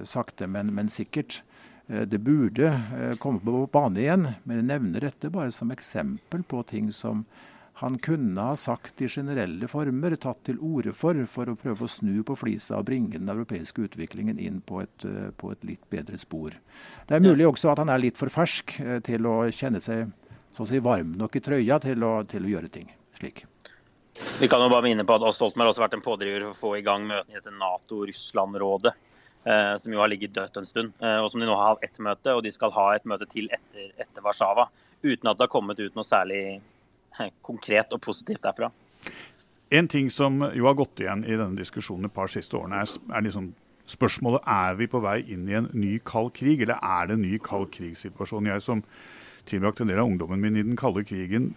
sakte, 0.03 0.47
men, 0.51 0.73
men 0.75 0.89
sikkert. 0.91 1.37
Eh, 1.91 2.01
det 2.01 2.17
burde 2.17 2.67
eh, 2.99 3.17
komme 3.17 3.39
på 3.39 3.67
bane 3.71 3.99
igjen, 3.99 4.27
men 4.43 4.61
jeg 4.61 4.67
nevner 4.69 5.07
dette 5.09 5.31
bare 5.33 5.51
som 5.51 5.71
eksempel 5.73 6.43
på 6.43 6.63
ting 6.63 6.91
som 6.95 7.25
han 7.81 7.97
kunne 7.97 8.43
ha 8.45 8.55
sagt 8.59 9.01
i 9.01 9.09
generelle 9.09 9.67
former, 9.67 10.15
tatt 10.15 10.43
til 10.45 10.59
orde 10.61 10.93
for, 10.93 11.17
for 11.25 11.49
å 11.49 11.57
prøve 11.57 11.87
å 11.87 11.89
snu 11.89 12.21
på 12.27 12.35
flisa 12.37 12.77
og 12.77 12.85
bringe 12.91 13.17
den 13.17 13.31
europeiske 13.31 13.87
utviklingen 13.87 14.39
inn 14.39 14.61
på 14.61 14.83
et, 14.83 15.05
eh, 15.07 15.31
på 15.35 15.51
et 15.51 15.67
litt 15.67 15.83
bedre 15.89 16.19
spor. 16.21 16.55
Det 17.07 17.17
er 17.17 17.25
mulig 17.25 17.49
også 17.49 17.73
at 17.73 17.81
han 17.81 17.89
er 17.89 18.03
litt 18.03 18.19
for 18.19 18.31
fersk 18.31 18.77
til 19.03 19.27
å 19.27 19.37
kjenne 19.49 19.81
seg 19.83 20.11
så 20.51 20.65
å 20.65 20.67
si, 20.67 20.79
varm 20.83 21.15
nok 21.17 21.35
i 21.35 21.43
trøya 21.43 21.79
til 21.81 22.03
å, 22.03 22.13
til 22.27 22.45
å 22.45 22.53
gjøre 22.55 22.71
ting 22.71 22.91
slik. 23.17 23.45
Vi 24.39 24.49
kan 24.51 24.61
jo 24.61 24.69
bare 24.69 24.83
minne 24.85 25.05
på 25.07 25.15
at 25.15 25.23
Stoltenberg 25.33 25.71
også 25.71 25.81
vært 25.81 25.95
en 25.97 26.03
pådriver 26.03 26.43
for 26.43 26.51
å 26.51 26.59
få 26.59 26.73
i 26.77 26.83
gang 26.85 27.07
møtene 27.07 27.33
i 27.33 27.39
dette 27.39 27.53
Nato-Russland-rådet. 27.55 28.93
Eh, 29.43 29.77
som 29.77 29.93
jo 29.93 29.99
har 29.99 30.07
ligget 30.07 30.35
dødt 30.35 30.57
en 30.57 30.65
stund. 30.65 30.93
Eh, 31.01 31.17
og 31.17 31.31
som 31.31 31.41
de 31.41 31.47
nå 31.49 31.55
har 31.57 31.73
hatt 31.73 31.85
ett 31.87 31.99
møte, 31.99 32.33
og 32.35 32.43
de 32.45 32.51
skal 32.53 32.73
ha 32.75 32.91
et 32.93 33.07
møte 33.09 33.25
til 33.29 33.49
etter, 33.49 33.89
etter 33.97 34.21
Warszawa. 34.21 34.67
Uten 35.01 35.31
at 35.31 35.39
det 35.39 35.47
har 35.47 35.49
kommet 35.49 35.81
ut 35.81 35.97
noe 35.97 36.05
særlig 36.05 36.43
eh, 36.59 37.31
konkret 37.41 37.93
og 37.95 38.03
positivt 38.05 38.43
derfra. 38.45 38.69
En 39.71 39.87
ting 39.89 40.11
som 40.13 40.43
jo 40.53 40.67
har 40.67 40.77
gått 40.77 41.01
igjen 41.01 41.23
i 41.25 41.33
denne 41.33 41.57
diskusjonen 41.57 42.05
et 42.05 42.13
par 42.13 42.29
siste 42.29 42.57
årene, 42.59 42.83
er, 42.83 43.15
er 43.15 43.25
liksom 43.25 43.49
spørsmålet 43.89 44.45
er 44.45 44.77
vi 44.77 44.87
på 44.91 45.01
vei 45.03 45.17
inn 45.33 45.47
i 45.49 45.57
en 45.57 45.71
ny 45.73 45.95
kald 46.05 46.35
krig, 46.37 46.61
eller 46.61 46.77
er 46.77 47.09
det 47.09 47.17
en 47.17 47.25
ny 47.25 47.39
kald 47.41 47.71
krig-situasjon? 47.73 48.51
Jeg 48.51 48.61
som 48.61 48.83
tilbrakt 49.49 49.81
en 49.81 49.89
del 49.89 49.99
av 49.99 50.09
ungdommen 50.09 50.41
min 50.41 50.57
i 50.59 50.63
den 50.65 50.77
kalde 50.79 51.03
krigen, 51.07 51.49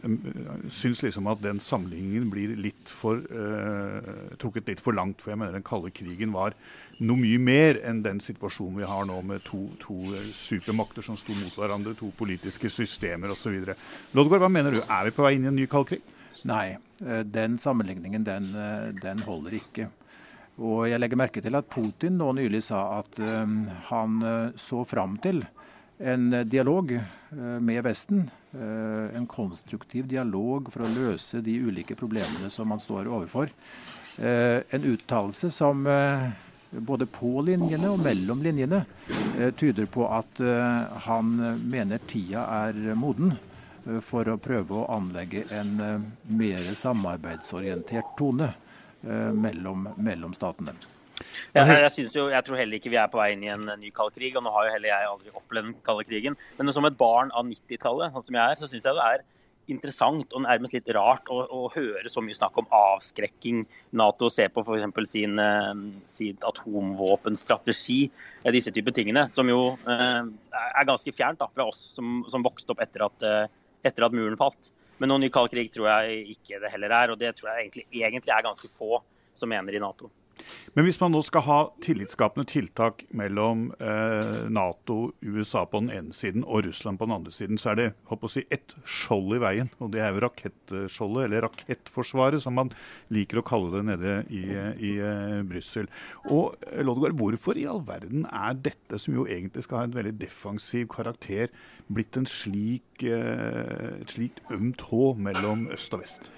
syns 0.73 1.03
liksom 1.05 1.29
at 1.31 1.43
den 1.45 1.61
sammenligningen 1.63 2.31
blir 2.33 2.55
litt 2.59 2.91
for 3.01 3.21
uh, 3.31 4.35
trukket 4.41 4.73
litt 4.73 4.83
for 4.85 4.97
langt. 4.97 5.21
For 5.23 5.35
jeg 5.35 5.41
mener 5.41 5.57
den 5.57 5.67
kalde 5.67 5.93
krigen 5.95 6.33
var 6.35 6.57
noe 7.03 7.19
mye 7.19 7.41
mer 7.43 7.81
enn 7.87 8.03
den 8.05 8.21
situasjonen 8.23 8.79
vi 8.81 8.89
har 8.89 9.07
nå 9.09 9.19
med 9.27 9.43
to, 9.47 9.65
to 9.83 9.97
supermakter 10.35 11.05
som 11.07 11.19
sto 11.19 11.35
mot 11.39 11.57
hverandre, 11.59 11.97
to 11.99 12.11
politiske 12.17 12.71
systemer 12.73 13.35
osv. 13.35 13.75
Lodgaard, 14.15 14.45
hva 14.45 14.53
mener 14.53 14.77
du? 14.77 14.83
Er 14.85 15.09
vi 15.09 15.15
på 15.17 15.27
vei 15.27 15.35
inn 15.37 15.49
i 15.49 15.51
en 15.51 15.59
ny 15.59 15.67
kald 15.71 15.91
krig? 15.91 16.05
Nei, 16.49 16.77
eh, 17.03 17.23
den 17.27 17.59
sammenligningen 17.63 18.25
den, 18.27 18.49
eh, 18.59 18.89
den, 19.03 19.23
holder 19.27 19.59
ikke. 19.59 19.89
Og 20.63 20.87
jeg 20.87 21.01
legger 21.03 21.19
merke 21.19 21.43
til 21.43 21.59
at 21.59 21.71
Putin 21.71 22.19
nå 22.21 22.31
nylig 22.39 22.63
sa 22.69 23.01
at 23.01 23.19
um, 23.19 23.65
han 23.89 24.21
så 24.55 24.85
fram 24.87 25.17
til 25.19 25.41
en 25.99 26.31
dialog 26.49 26.91
med 27.61 27.83
Vesten. 27.87 28.25
En 29.15 29.27
konstruktiv 29.31 30.09
dialog 30.11 30.71
for 30.73 30.85
å 30.87 30.91
løse 30.91 31.43
de 31.43 31.55
ulike 31.63 31.97
problemene 31.99 32.51
som 32.51 32.69
man 32.71 32.83
står 32.83 33.11
overfor. 33.11 33.51
En 34.19 34.89
uttalelse 34.91 35.51
som 35.55 35.87
både 36.81 37.07
på 37.07 37.43
linjene 37.47 37.91
og 37.93 38.03
mellom 38.03 38.43
linjene 38.43 38.83
eh, 39.39 39.51
tyder 39.55 39.87
på 39.91 40.07
at 40.11 40.41
eh, 40.43 40.99
han 41.07 41.35
mener 41.63 42.03
tida 42.11 42.45
er 42.67 42.95
moden 42.99 43.35
eh, 43.35 44.01
for 44.05 44.29
å 44.29 44.39
prøve 44.43 44.81
å 44.81 44.89
anlegge 44.97 45.45
en 45.55 45.77
mer 46.25 46.75
samarbeidsorientert 46.75 48.15
tone 48.19 48.55
mellom, 49.05 49.91
mellom 50.01 50.33
statene. 50.33 50.73
Jeg, 51.55 51.91
synes 51.95 52.17
jo, 52.17 52.27
jeg, 52.33 52.45
tror 52.47 52.59
heller 52.59 52.81
ikke 52.81 52.91
vi 52.91 52.99
er 52.99 53.11
på 53.11 53.21
vei 53.21 53.29
inn 53.35 53.45
i 53.47 53.53
en 53.53 53.69
ny 53.79 53.93
kald 53.95 54.15
krig. 54.17 54.35
og 54.37 54.43
Nå 54.45 54.55
har 54.55 54.67
jo 54.67 54.75
heller 54.75 54.91
jeg 54.91 55.11
aldri 55.11 55.35
opplevd 55.35 55.71
den 55.71 55.77
kalde 55.87 56.07
krigen. 56.09 56.39
Men 56.59 56.73
som 56.75 56.89
et 56.89 56.99
barn 56.99 57.31
av 57.35 57.47
90-tallet, 57.47 58.15
sånn 58.15 58.27
som 58.29 58.39
jeg 58.41 58.45
er, 58.45 58.61
så 58.61 58.71
syns 58.71 58.89
jeg 58.89 58.99
det 58.99 59.07
er 59.13 59.25
interessant 59.73 60.35
og 60.35 60.43
nærmest 60.45 60.75
litt 60.77 60.91
rart 60.95 61.31
å, 61.33 61.39
å, 61.45 61.61
høre 61.73 62.11
så 62.13 62.23
mye 62.25 62.37
snakk 62.37 62.59
om 62.61 62.69
avskrekking. 62.75 63.63
Nato 63.97 64.29
ser 64.33 64.51
på 64.53 64.65
f.eks. 64.65 65.11
Sin, 65.11 65.39
eh, 65.41 65.73
sin 66.11 66.41
atomvåpenstrategi, 66.51 68.01
eh, 68.43 68.53
disse 68.55 68.75
typer 68.75 68.97
tingene. 68.97 69.27
Som 69.35 69.53
jo 69.53 69.61
eh, 69.89 70.21
er 70.65 70.89
ganske 70.89 71.15
fjernt 71.15 71.41
da, 71.43 71.49
fra 71.55 71.69
oss 71.71 71.87
som, 71.97 72.23
som 72.31 72.45
vokste 72.45 72.75
opp 72.75 72.83
etter 72.85 73.07
at, 73.09 73.29
etter 73.85 74.09
at, 74.09 74.17
muren 74.17 74.39
falt. 74.41 74.73
Men 74.99 75.11
noen 75.11 75.25
ny 75.27 75.33
kald 75.35 75.51
krig 75.53 75.73
tror 75.75 75.91
jeg 75.91 76.37
ikke 76.37 76.61
det 76.63 76.71
heller 76.75 76.93
er, 77.01 77.15
og 77.15 77.19
det 77.21 77.35
tror 77.39 77.53
jeg 77.53 77.67
egentlig, 77.67 77.89
egentlig 77.99 78.35
er 78.35 78.47
ganske 78.47 78.71
få 78.71 79.01
som 79.35 79.51
mener 79.51 79.75
i 79.75 79.83
Nato. 79.83 80.11
Men 80.75 80.89
hvis 80.89 80.99
man 80.99 81.13
nå 81.15 81.21
skal 81.23 81.45
ha 81.47 81.59
tillitsskapende 81.85 82.49
tiltak 82.51 83.05
mellom 83.15 83.69
eh, 83.79 84.41
Nato, 84.51 85.13
USA 85.23 85.63
på 85.71 85.85
den 85.85 85.93
ene 85.95 86.17
siden 86.17 86.43
og 86.43 86.65
Russland 86.67 86.99
på 86.99 87.07
den 87.07 87.15
andre 87.15 87.35
siden, 87.35 87.61
så 87.63 87.71
er 87.71 87.79
det 87.79 87.87
å 88.11 88.31
si, 88.31 88.43
ett 88.51 88.75
skjold 88.83 89.37
i 89.37 89.43
veien. 89.45 89.71
Og 89.79 89.93
det 89.95 90.03
er 90.03 90.11
jo 90.11 90.25
rakettskjoldet, 90.25 91.29
eller 91.29 91.47
rakettforsvaret, 91.47 92.43
som 92.43 92.59
man 92.59 92.73
liker 93.15 93.39
å 93.39 93.47
kalle 93.47 93.71
det 93.77 93.85
nede 93.93 94.17
i, 94.35 94.43
i 94.91 94.97
eh, 94.99 95.41
Brussel. 95.47 95.87
Og 96.27 96.59
Lodegaard, 96.83 97.05
Lodgaard, 97.05 97.19
hvorfor 97.19 97.59
i 97.59 97.67
all 97.69 97.83
verden 97.85 98.25
er 98.31 98.57
dette, 98.65 98.99
som 99.03 99.17
jo 99.17 99.27
egentlig 99.27 99.65
skal 99.67 99.81
ha 99.81 99.89
en 99.89 99.97
veldig 99.97 100.15
defensiv 100.21 100.89
karakter, 100.95 101.53
blitt 101.93 102.17
en 102.17 102.29
slik, 102.29 103.03
eh, 103.03 104.01
et 104.01 104.15
slikt 104.15 104.43
ømt 104.55 104.87
hå 104.89 105.13
mellom 105.21 105.69
øst 105.75 105.95
og 105.95 106.05
vest? 106.05 106.31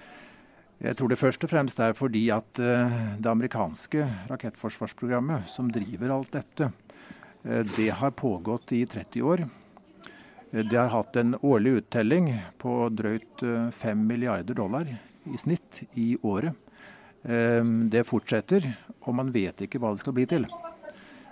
Jeg 0.76 0.96
tror 0.98 1.08
det 1.08 1.16
først 1.16 1.44
og 1.46 1.48
fremst 1.48 1.78
er 1.80 1.94
fordi 1.96 2.26
at 2.34 2.58
uh, 2.60 2.96
det 3.16 3.30
amerikanske 3.30 4.04
rakettforsvarsprogrammet 4.28 5.48
som 5.48 5.70
driver 5.72 6.12
alt 6.12 6.34
dette, 6.36 6.68
uh, 6.68 7.62
det 7.78 7.88
har 7.96 8.12
pågått 8.12 8.74
i 8.76 8.82
30 8.84 9.24
år. 9.24 9.46
Uh, 10.52 10.60
det 10.60 10.76
har 10.76 10.92
hatt 10.92 11.16
en 11.16 11.32
årlig 11.40 11.78
uttelling 11.80 12.28
på 12.60 12.76
drøyt 12.92 13.44
5 13.72 14.04
milliarder 14.04 14.56
dollar 14.56 14.90
i 15.24 15.40
snitt 15.40 15.82
i 15.96 16.14
året. 16.22 16.52
Det 17.26 18.04
fortsetter, 18.06 18.68
og 19.02 19.16
man 19.18 19.32
vet 19.34 19.64
ikke 19.64 19.80
hva 19.82 19.90
det 19.90 19.98
skal 19.98 20.14
bli 20.14 20.28
til. 20.30 20.44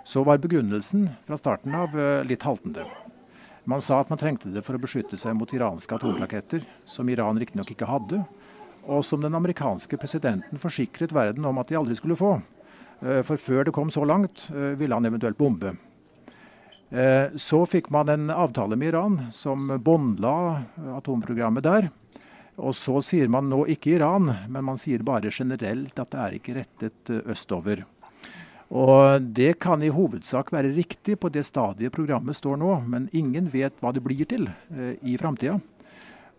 Så 0.03 0.25
var 0.27 0.41
begrunnelsen 0.43 1.05
fra 1.23 1.37
starten 1.39 1.77
av 1.79 1.95
litt 2.27 2.43
haltende. 2.43 2.83
Man 3.63 3.79
sa 3.81 4.01
at 4.01 4.11
man 4.11 4.19
trengte 4.19 4.51
det 4.51 4.65
for 4.67 4.75
å 4.75 4.81
beskytte 4.83 5.15
seg 5.15 5.37
mot 5.39 5.53
iranske 5.55 5.95
atomraketter, 5.95 6.65
som 6.83 7.07
Iran 7.07 7.39
riktignok 7.39 7.71
ikke 7.71 7.87
hadde 7.87 8.25
og 8.85 9.05
som 9.05 9.21
den 9.21 9.35
amerikanske 9.35 9.97
presidenten 9.97 10.61
forsikret 10.61 11.13
verden 11.15 11.45
om 11.45 11.57
at 11.57 11.71
de 11.71 11.77
aldri 11.79 11.97
skulle 11.97 12.17
få. 12.19 12.37
Eh, 13.01 13.21
for 13.25 13.41
før 13.41 13.65
det 13.65 13.73
kom 13.75 13.91
så 13.91 14.05
langt, 14.05 14.47
eh, 14.51 14.77
ville 14.77 14.95
han 14.95 15.05
eventuelt 15.05 15.37
bombe. 15.37 15.75
Eh, 16.91 17.33
så 17.35 17.65
fikk 17.65 17.89
man 17.89 18.09
en 18.09 18.29
avtale 18.29 18.75
med 18.75 18.93
Iran 18.93 19.31
som 19.33 19.67
båndla 19.67 20.65
atomprogrammet 20.97 21.63
der. 21.63 21.89
Og 22.57 22.73
så 22.73 23.01
sier 23.03 23.27
man 23.27 23.49
nå 23.49 23.65
ikke 23.67 23.97
Iran, 23.97 24.31
men 24.47 24.63
man 24.63 24.77
sier 24.77 25.03
bare 25.03 25.31
generelt 25.31 25.99
at 25.99 26.11
det 26.11 26.19
er 26.19 26.37
ikke 26.37 26.55
rettet 26.55 27.25
østover. 27.25 27.83
Og 28.71 29.21
Det 29.21 29.59
kan 29.59 29.83
i 29.83 29.89
hovedsak 29.89 30.51
være 30.51 30.73
riktig 30.73 31.19
på 31.19 31.29
det 31.29 31.45
stadiet 31.45 31.91
programmet 31.91 32.35
står 32.35 32.57
nå, 32.57 32.87
men 32.87 33.09
ingen 33.13 33.49
vet 33.51 33.73
hva 33.81 33.91
det 33.93 34.01
blir 34.01 34.25
til 34.25 34.49
i 35.03 35.17
framtida. 35.17 35.59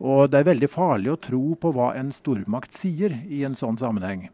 Og 0.04 0.28
det 0.30 0.40
er 0.40 0.50
veldig 0.50 0.68
farlig 0.68 1.12
å 1.12 1.20
tro 1.20 1.42
på 1.60 1.72
hva 1.72 1.92
en 1.96 2.10
stormakt 2.12 2.76
sier 2.76 3.14
i 3.32 3.42
en 3.48 3.56
sånn 3.56 3.78
sammenheng. 3.80 4.28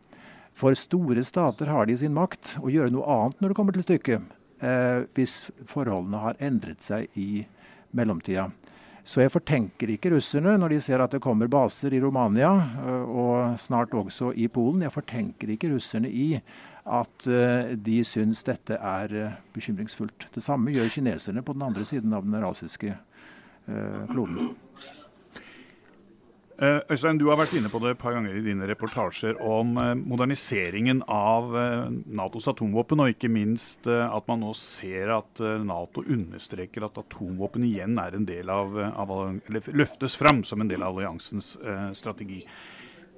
For 0.59 0.77
store 0.77 1.23
stater 1.25 1.71
har 1.71 1.87
de 1.87 1.97
sin 1.97 2.15
makt 2.17 2.57
å 2.61 2.71
gjøre 2.73 2.93
noe 2.93 3.07
annet 3.09 3.41
når 3.41 3.53
det 3.53 3.59
kommer 3.59 3.77
til 3.77 3.87
stykket, 3.87 4.25
eh, 4.61 5.05
hvis 5.17 5.53
forholdene 5.71 6.25
har 6.25 6.43
endret 6.43 6.83
seg 6.85 7.09
i 7.15 7.47
mellomtida. 7.95 8.51
Så 9.03 9.25
jeg 9.25 9.33
fortenker 9.35 9.91
ikke 9.91 10.13
russerne 10.13 10.55
når 10.61 10.77
de 10.77 10.81
ser 10.85 11.03
at 11.03 11.15
det 11.15 11.23
kommer 11.23 11.51
baser 11.51 11.95
i 11.95 12.03
Romania 12.03 12.53
eh, 12.83 13.07
og 13.07 13.57
snart 13.63 13.95
også 13.99 14.31
i 14.35 14.47
Polen. 14.53 14.85
Jeg 14.87 14.95
fortenker 14.95 15.55
ikke 15.55 15.73
russerne 15.73 16.11
i 16.11 16.37
at 16.83 17.29
uh, 17.31 17.69
de 17.79 18.01
syns 18.03 18.41
dette 18.43 18.75
er 18.75 19.13
uh, 19.15 19.35
bekymringsfullt. 19.55 20.27
Det 20.35 20.43
samme 20.43 20.73
gjør 20.75 20.91
kineserne 20.91 21.45
på 21.47 21.55
den 21.55 21.63
andre 21.63 21.87
siden 21.87 22.11
av 22.11 22.27
den 22.27 22.35
rasiske 22.43 22.97
kloden. 24.11 24.49
Eh, 26.63 26.79
Øystein, 26.95 27.19
du 27.19 27.25
har 27.27 27.41
vært 27.41 27.57
inne 27.59 27.71
på 27.73 27.81
det 27.83 27.97
et 27.97 27.99
par 27.99 28.15
ganger 28.15 28.37
i 28.39 28.43
dine 28.45 28.69
reportasjer 28.71 29.41
om 29.43 29.73
eh, 29.83 29.97
moderniseringen 29.99 31.01
av 31.11 31.57
eh, 31.59 31.89
Natos 32.15 32.47
atomvåpen, 32.53 33.03
og 33.03 33.11
ikke 33.11 33.31
minst 33.33 33.89
at 33.91 34.29
man 34.31 34.45
nå 34.45 34.53
ser 34.55 35.11
at 35.17 35.43
Nato 35.67 36.05
understreker 36.07 36.87
at 36.87 37.01
atomvåpen 37.03 37.67
igjen 37.67 37.99
er 37.99 38.15
en 38.15 38.29
del 38.29 38.53
av, 38.53 38.79
av 38.79 39.11
eller 39.17 39.73
løftes 39.75 40.15
fram 40.21 40.45
som 40.47 40.63
en 40.63 40.71
del 40.71 40.87
av 40.87 40.95
alliansens 40.95 41.57
strategi. 41.99 42.45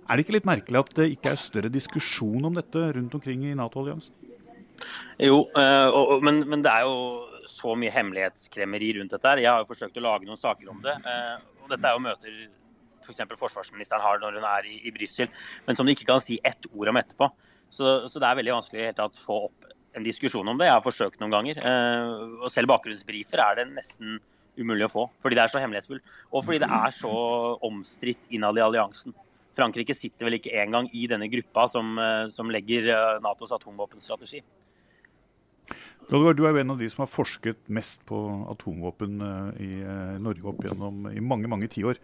Er 0.08 0.16
det 0.16 0.24
ikke 0.24 0.38
litt 0.38 0.48
merkelig 0.48 0.80
at 0.80 0.96
det 0.96 1.10
ikke 1.12 1.34
er 1.34 1.40
større 1.40 1.72
diskusjon 1.72 2.48
om 2.48 2.56
dette 2.56 2.80
rundt 2.96 3.18
omkring 3.18 3.44
i 3.50 3.54
Nato-alliansen? 3.58 4.16
Jo, 5.20 5.44
men, 6.24 6.42
men 6.48 6.64
det 6.64 6.72
er 6.72 6.88
jo 6.88 7.46
så 7.50 7.76
mye 7.76 7.92
hemmelighetskremmeri 7.92 8.94
rundt 8.98 9.16
dette. 9.16 9.28
her. 9.28 9.44
Jeg 9.44 9.52
har 9.52 9.62
jo 9.62 9.72
forsøkt 9.72 10.00
å 10.00 10.08
lage 10.08 10.28
noen 10.28 10.40
saker 10.40 10.72
om 10.72 10.80
det. 10.84 10.96
og 11.62 11.72
Dette 11.72 11.90
er 11.90 11.98
jo 11.98 12.06
møter 12.08 12.44
f.eks. 13.04 13.22
For 13.34 13.44
forsvarsministeren 13.46 14.02
har 14.04 14.20
når 14.22 14.40
hun 14.40 14.48
er 14.50 14.68
i, 14.70 14.80
i 14.88 14.94
Brussel, 14.94 15.30
men 15.68 15.78
som 15.78 15.86
de 15.86 15.94
ikke 15.96 16.08
kan 16.10 16.24
si 16.24 16.40
ett 16.42 16.68
ord 16.72 16.92
om 16.92 17.00
etterpå. 17.00 17.30
Så, 17.74 17.96
så 18.10 18.22
det 18.22 18.28
er 18.28 18.38
veldig 18.40 18.56
vanskelig 18.56 18.92
å 19.02 19.10
få 19.18 19.40
opp 19.48 19.72
en 19.94 20.06
diskusjon 20.06 20.48
om 20.50 20.58
det. 20.58 20.68
Jeg 20.68 20.76
har 20.76 20.84
forsøkt 20.84 21.20
noen 21.22 21.34
ganger. 21.34 21.58
og 22.42 22.50
Selv 22.52 22.70
bakgrunnsbrifer 22.70 23.42
er 23.42 23.60
det 23.60 23.68
nesten 23.72 24.18
umulig 24.58 24.86
å 24.86 24.92
få, 24.92 25.04
fordi 25.22 25.38
det 25.38 25.44
er 25.44 25.52
så 25.52 25.62
hemmelighetsfullt. 25.62 26.16
Og 26.32 26.44
fordi 26.46 26.60
det 26.62 26.70
er 26.70 26.94
så 26.94 27.14
omstridt 27.66 28.28
innad 28.34 28.58
i 28.58 28.64
alliansen. 28.64 29.14
Frankrike 29.54 29.94
sitter 29.94 30.28
vel 30.28 30.38
ikke 30.40 30.54
engang 30.58 30.88
i 30.94 31.06
denne 31.10 31.30
gruppa 31.30 31.68
som, 31.70 31.96
eh, 31.98 32.26
som 32.34 32.50
legger 32.50 32.90
eh, 32.90 33.22
Natos 33.22 33.54
atomvåpenstrategi. 33.54 34.42
Lodgaard, 36.10 36.36
du 36.36 36.44
er 36.44 36.52
jo 36.52 36.60
en 36.60 36.74
av 36.74 36.80
de 36.82 36.88
som 36.92 37.04
har 37.04 37.10
forsket 37.12 37.60
mest 37.72 38.02
på 38.08 38.18
atomvåpen 38.52 39.22
eh, 39.24 39.62
i 39.64 39.70
Norge 40.22 40.50
opp 40.50 40.64
gjennom 40.66 41.06
i 41.12 41.22
mange 41.22 41.50
mange 41.50 41.70
tiår. 41.72 42.00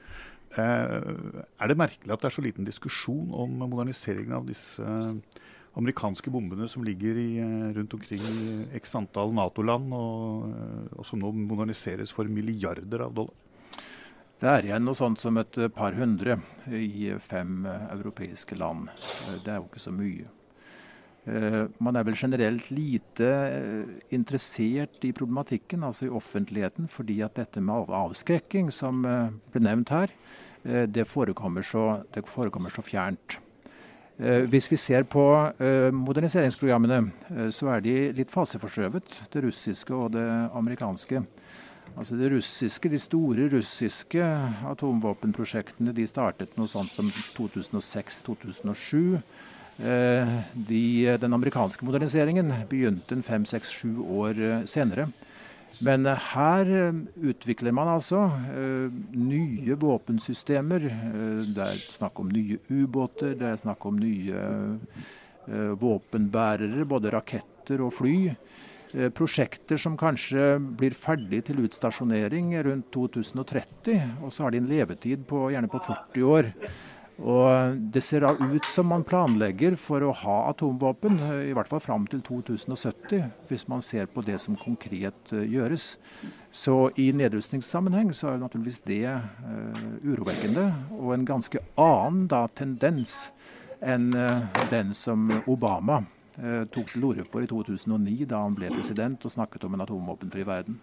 Er 0.59 1.71
det 1.71 1.79
merkelig 1.79 2.11
at 2.11 2.25
det 2.25 2.31
er 2.31 2.35
så 2.35 2.43
liten 2.43 2.67
diskusjon 2.67 3.31
om 3.31 3.53
moderniseringen 3.63 4.35
av 4.35 4.49
disse 4.49 4.87
amerikanske 5.79 6.31
bombene 6.31 6.69
som 6.69 6.83
ligger 6.85 7.19
i, 7.19 7.39
eh, 7.39 7.69
rundt 7.77 7.95
omkring 7.95 8.21
i 8.21 8.79
x 8.81 8.95
antall 8.95 9.33
Nato-land, 9.33 9.93
og, 9.93 10.51
eh, 10.51 10.99
og, 10.99 11.07
som 11.07 11.21
nå 11.21 11.31
moderniseres 11.33 12.13
for 12.13 12.25
milliarder 12.25 13.07
av 13.07 13.15
dollar? 13.15 13.35
Det 14.41 14.49
er 14.49 14.63
igjen 14.65 14.85
noe 14.85 14.97
sånt 14.97 15.21
som 15.21 15.37
et 15.37 15.53
par 15.75 15.93
hundre 15.93 16.41
i 16.67 17.13
fem 17.21 17.67
europeiske 17.67 18.57
land. 18.57 18.89
Det 19.45 19.53
er 19.53 19.61
jo 19.61 19.69
ikke 19.69 19.85
så 19.85 19.93
mye. 19.93 20.27
Eh, 21.29 21.67
man 21.79 21.99
er 21.99 22.07
vel 22.09 22.17
generelt 22.17 22.71
lite 22.71 23.29
interessert 24.11 25.05
i 25.05 25.13
problematikken, 25.13 25.85
altså 25.85 26.09
i 26.09 26.15
offentligheten, 26.21 26.89
fordi 26.89 27.21
at 27.27 27.37
dette 27.37 27.61
med 27.61 27.91
avskrekking, 27.91 28.73
som 28.73 29.05
ble 29.05 29.65
nevnt 29.65 29.93
her, 29.95 30.15
det 30.61 31.07
forekommer 31.09 31.65
så, 31.65 32.03
det 32.13 32.27
forekommer 32.29 32.73
så 32.75 32.83
fjernt. 32.85 33.39
Eh, 34.21 34.45
hvis 34.53 34.67
vi 34.69 34.77
ser 34.77 35.07
på 35.09 35.23
eh, 35.65 35.89
moderniseringsprogrammene, 35.97 36.99
eh, 37.31 37.47
så 37.57 37.71
er 37.73 37.81
de 37.81 37.95
litt 38.19 38.33
faseforskjøvet, 38.33 39.23
det 39.33 39.43
russiske 39.47 39.95
og 39.97 40.11
det 40.13 40.27
amerikanske. 40.53 41.23
Altså 41.97 42.17
det 42.17 42.31
russiske, 42.31 42.89
De 42.89 42.99
store 43.01 43.49
russiske 43.49 44.23
atomvåpenprosjektene 44.69 45.93
de 45.97 46.07
startet 46.07 46.57
noe 46.59 46.69
sånt 46.69 46.93
som 46.93 47.09
2006-2007. 47.09 49.23
De, 49.81 50.85
den 51.23 51.33
amerikanske 51.33 51.87
moderniseringen 51.89 52.51
begynte 52.69 53.17
en 53.17 53.25
fem, 53.25 53.47
seks, 53.49 53.71
sju 53.81 54.03
år 54.21 54.41
senere. 54.69 55.07
Men 55.85 56.07
eh, 56.07 56.27
her 56.35 56.71
eh, 56.77 57.01
utvikler 57.31 57.75
man 57.77 57.89
altså 57.95 58.27
nye 59.17 59.77
våpensystemer. 59.81 60.87
Det 61.55 61.67
er 61.67 61.81
snakk 61.81 62.21
om 62.21 62.33
nye 62.33 62.61
ubåter, 62.69 63.37
det 63.39 63.53
er 63.53 63.61
snakk 63.61 63.87
om 63.89 64.01
nye 64.01 64.47
våpenbærere, 65.51 66.85
både 66.87 67.11
raketter 67.11 67.81
og 67.83 67.95
fly. 67.97 68.17
prosjekter 69.15 69.79
som 69.79 69.97
kanskje 69.97 70.59
blir 70.59 70.95
ferdig 70.99 71.45
til 71.47 71.63
utstasjonering 71.65 72.53
rundt 72.67 72.89
2030, 72.93 74.01
og 74.23 74.33
så 74.35 74.43
har 74.45 74.51
de 74.51 74.59
en 74.59 74.69
levetid 74.69 75.23
på 75.27 75.45
gjerne 75.51 75.71
på 75.71 75.79
40 75.87 76.25
år. 76.27 76.51
Og 77.21 77.77
Det 77.93 78.01
ser 78.05 78.25
da 78.25 78.33
ut 78.33 78.65
som 78.65 78.89
man 78.89 79.05
planlegger 79.05 79.77
for 79.77 80.05
å 80.05 80.13
ha 80.23 80.37
atomvåpen, 80.51 81.19
i 81.51 81.53
hvert 81.57 81.69
fall 81.69 81.83
fram 81.85 82.07
til 82.09 82.23
2070, 82.25 83.27
hvis 83.51 83.67
man 83.69 83.85
ser 83.85 84.09
på 84.09 84.25
det 84.25 84.39
som 84.41 84.57
konkret 84.57 85.35
uh, 85.35 85.45
gjøres. 85.45 85.99
Så 86.51 86.91
i 86.97 87.11
nedrustningssammenheng 87.13 88.15
så 88.17 88.33
er 88.33 88.41
naturligvis 88.41 88.81
det 88.89 89.05
uh, 89.05 89.83
urovekkende, 90.07 90.65
og 90.97 91.13
en 91.15 91.29
ganske 91.29 91.61
annen 91.77 92.25
da, 92.31 92.47
tendens 92.57 93.35
enn 93.85 94.09
uh, 94.17 94.65
den 94.73 94.95
som 94.97 95.29
Obama 95.47 96.03
tok 96.73 96.95
til 96.95 97.03
orde 97.05 97.25
for 97.29 97.45
i 97.45 97.49
2009, 97.51 98.23
da 98.31 98.39
han 98.47 98.55
ble 98.57 98.71
president 98.73 99.27
og 99.29 99.33
snakket 99.35 99.67
om 99.67 99.75
en 99.77 99.83
atomvåpenfri 99.85 100.47
verden. 100.49 100.79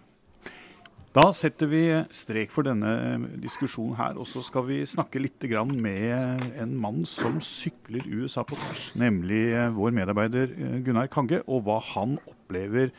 Da 1.16 1.30
setter 1.32 1.70
vi 1.70 1.82
strek 2.12 2.50
for 2.52 2.66
denne 2.68 2.90
eh, 3.00 3.22
diskusjonen 3.40 3.96
her, 3.96 4.18
og 4.20 4.26
så 4.28 4.42
skal 4.44 4.66
vi 4.66 4.82
snakke 4.84 5.22
litt 5.22 5.40
med 5.72 6.44
en 6.60 6.74
mann 6.76 7.06
som 7.08 7.38
sykler 7.40 8.04
USA 8.04 8.44
på 8.44 8.58
tvers, 8.60 8.90
nemlig 8.94 9.54
eh, 9.56 9.72
vår 9.72 9.96
medarbeider 9.96 10.52
eh, 10.52 10.76
Gunnar 10.84 11.08
Kange, 11.08 11.40
og 11.48 11.64
hva 11.64 11.78
han 11.94 12.18
opplever 12.28 12.92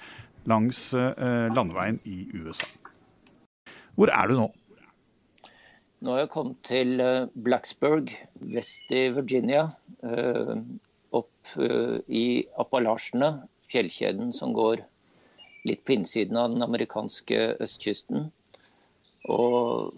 langs 0.49 0.95
landeveien 0.95 1.99
i 2.09 2.23
USA. 2.33 2.65
Hvor 3.93 4.09
er 4.09 4.31
du 4.31 4.37
nå? 4.39 4.47
Nå 6.01 6.13
har 6.15 6.23
jeg 6.23 6.31
kommet 6.33 6.61
til 6.65 7.03
Blacksburg 7.35 8.09
vest 8.55 8.89
i 8.89 9.09
Virginia. 9.13 9.67
Opp 11.11 11.51
i 12.07 12.23
Appalachene, 12.63 13.33
fjellkjeden 13.69 14.31
som 14.33 14.55
går 14.57 14.81
litt 15.67 15.85
på 15.85 15.95
innsiden 15.97 16.37
av 16.39 16.53
den 16.53 16.63
amerikanske 16.65 17.39
østkysten. 17.63 18.29
Og 19.29 19.95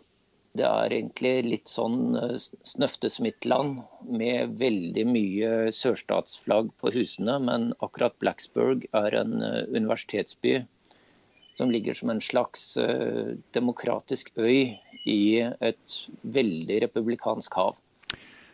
det 0.58 0.66
er 0.68 0.92
egentlig 0.92 1.34
litt 1.46 1.72
sånn 1.72 2.18
eh, 2.20 2.36
snøftesmittland 2.68 3.80
med 4.12 4.58
veldig 4.60 5.06
mye 5.08 5.52
sørstatsflagg 5.76 6.74
på 6.82 6.92
husene, 6.96 7.38
men 7.48 7.72
akkurat 7.80 8.18
Blacksburg 8.24 8.84
er 8.98 9.16
en 9.22 9.38
eh, 9.46 9.64
universitetsby 9.72 10.58
som 11.56 11.72
ligger 11.72 11.96
som 11.96 12.12
en 12.12 12.24
slags 12.24 12.76
eh, 12.82 13.38
demokratisk 13.56 14.34
øy 14.40 14.76
i 15.08 15.22
et 15.42 15.98
veldig 16.36 16.82
republikansk 16.84 17.56
hav. 17.56 17.80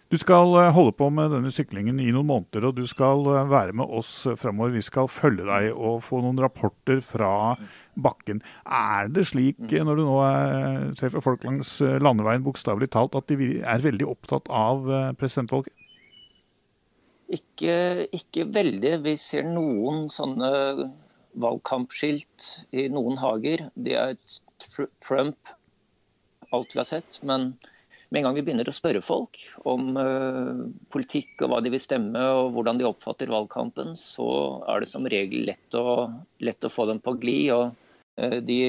Du 0.07 0.15
skal 0.15 0.53
eh, 0.55 0.69
holde 0.71 0.93
på 0.95 1.09
med 1.11 1.33
denne 1.35 1.49
syklingen 1.51 1.97
i 1.99 2.13
noen 2.15 2.29
måneder, 2.29 2.69
og 2.69 2.77
du 2.77 2.85
skal 2.87 3.25
eh, 3.27 3.49
være 3.51 3.75
med 3.75 3.91
oss 3.99 4.11
framover. 4.39 4.77
Vi 4.77 4.83
skal 4.85 5.09
følge 5.11 5.43
deg 5.47 5.73
og 5.75 5.99
få 6.05 6.21
noen 6.23 6.39
rapporter 6.39 7.01
fra 7.03 7.57
bakken. 7.99 8.39
Er 8.63 9.11
det 9.11 9.25
slik 9.33 9.59
eh, 9.67 9.83
når 9.83 9.99
du 9.99 10.05
nå 10.07 10.15
treffer 10.99 11.23
folk 11.25 11.43
langs 11.43 11.75
landeveien, 11.83 12.45
bokstavelig 12.45 12.91
talt, 12.95 13.19
at 13.19 13.27
de 13.27 13.59
er 13.59 13.83
veldig 13.83 14.07
opptatt 14.07 14.47
av 14.47 14.87
presidentvalget? 15.19 15.75
Ikke, 17.27 18.07
ikke 18.15 18.47
veldig. 18.55 18.93
Vi 19.03 19.17
ser 19.19 19.43
noen 19.43 20.05
sånne 20.13 20.51
valgkampskilt 21.35 22.53
i 22.71 22.87
noen 22.93 23.19
hager. 23.19 23.67
Det 23.75 23.99
er 23.99 24.15
Trump, 25.03 25.51
alt 26.55 26.71
vi 26.71 26.79
har 26.79 26.87
sett. 26.95 27.19
men 27.27 27.57
med 28.09 28.19
en 28.19 28.27
gang 28.27 28.37
vi 28.37 28.43
begynner 28.47 28.69
å 28.69 28.75
spørre 28.75 29.01
folk 29.03 29.39
om 29.67 29.89
uh, 29.99 30.67
politikk 30.93 31.43
og 31.43 31.51
hva 31.51 31.59
de 31.63 31.73
vil 31.73 31.83
stemme 31.83 32.21
og 32.39 32.53
hvordan 32.55 32.79
de 32.79 32.87
oppfatter 32.87 33.31
valgkampen, 33.31 33.95
så 33.99 34.27
er 34.71 34.83
det 34.83 34.91
som 34.91 35.07
regel 35.11 35.43
lett 35.49 35.75
å, 35.75 36.07
lett 36.39 36.63
å 36.63 36.71
få 36.71 36.87
dem 36.87 37.01
på 37.03 37.17
glid. 37.19 37.51
og 37.51 37.73
uh, 38.21 38.37
de, 38.47 38.59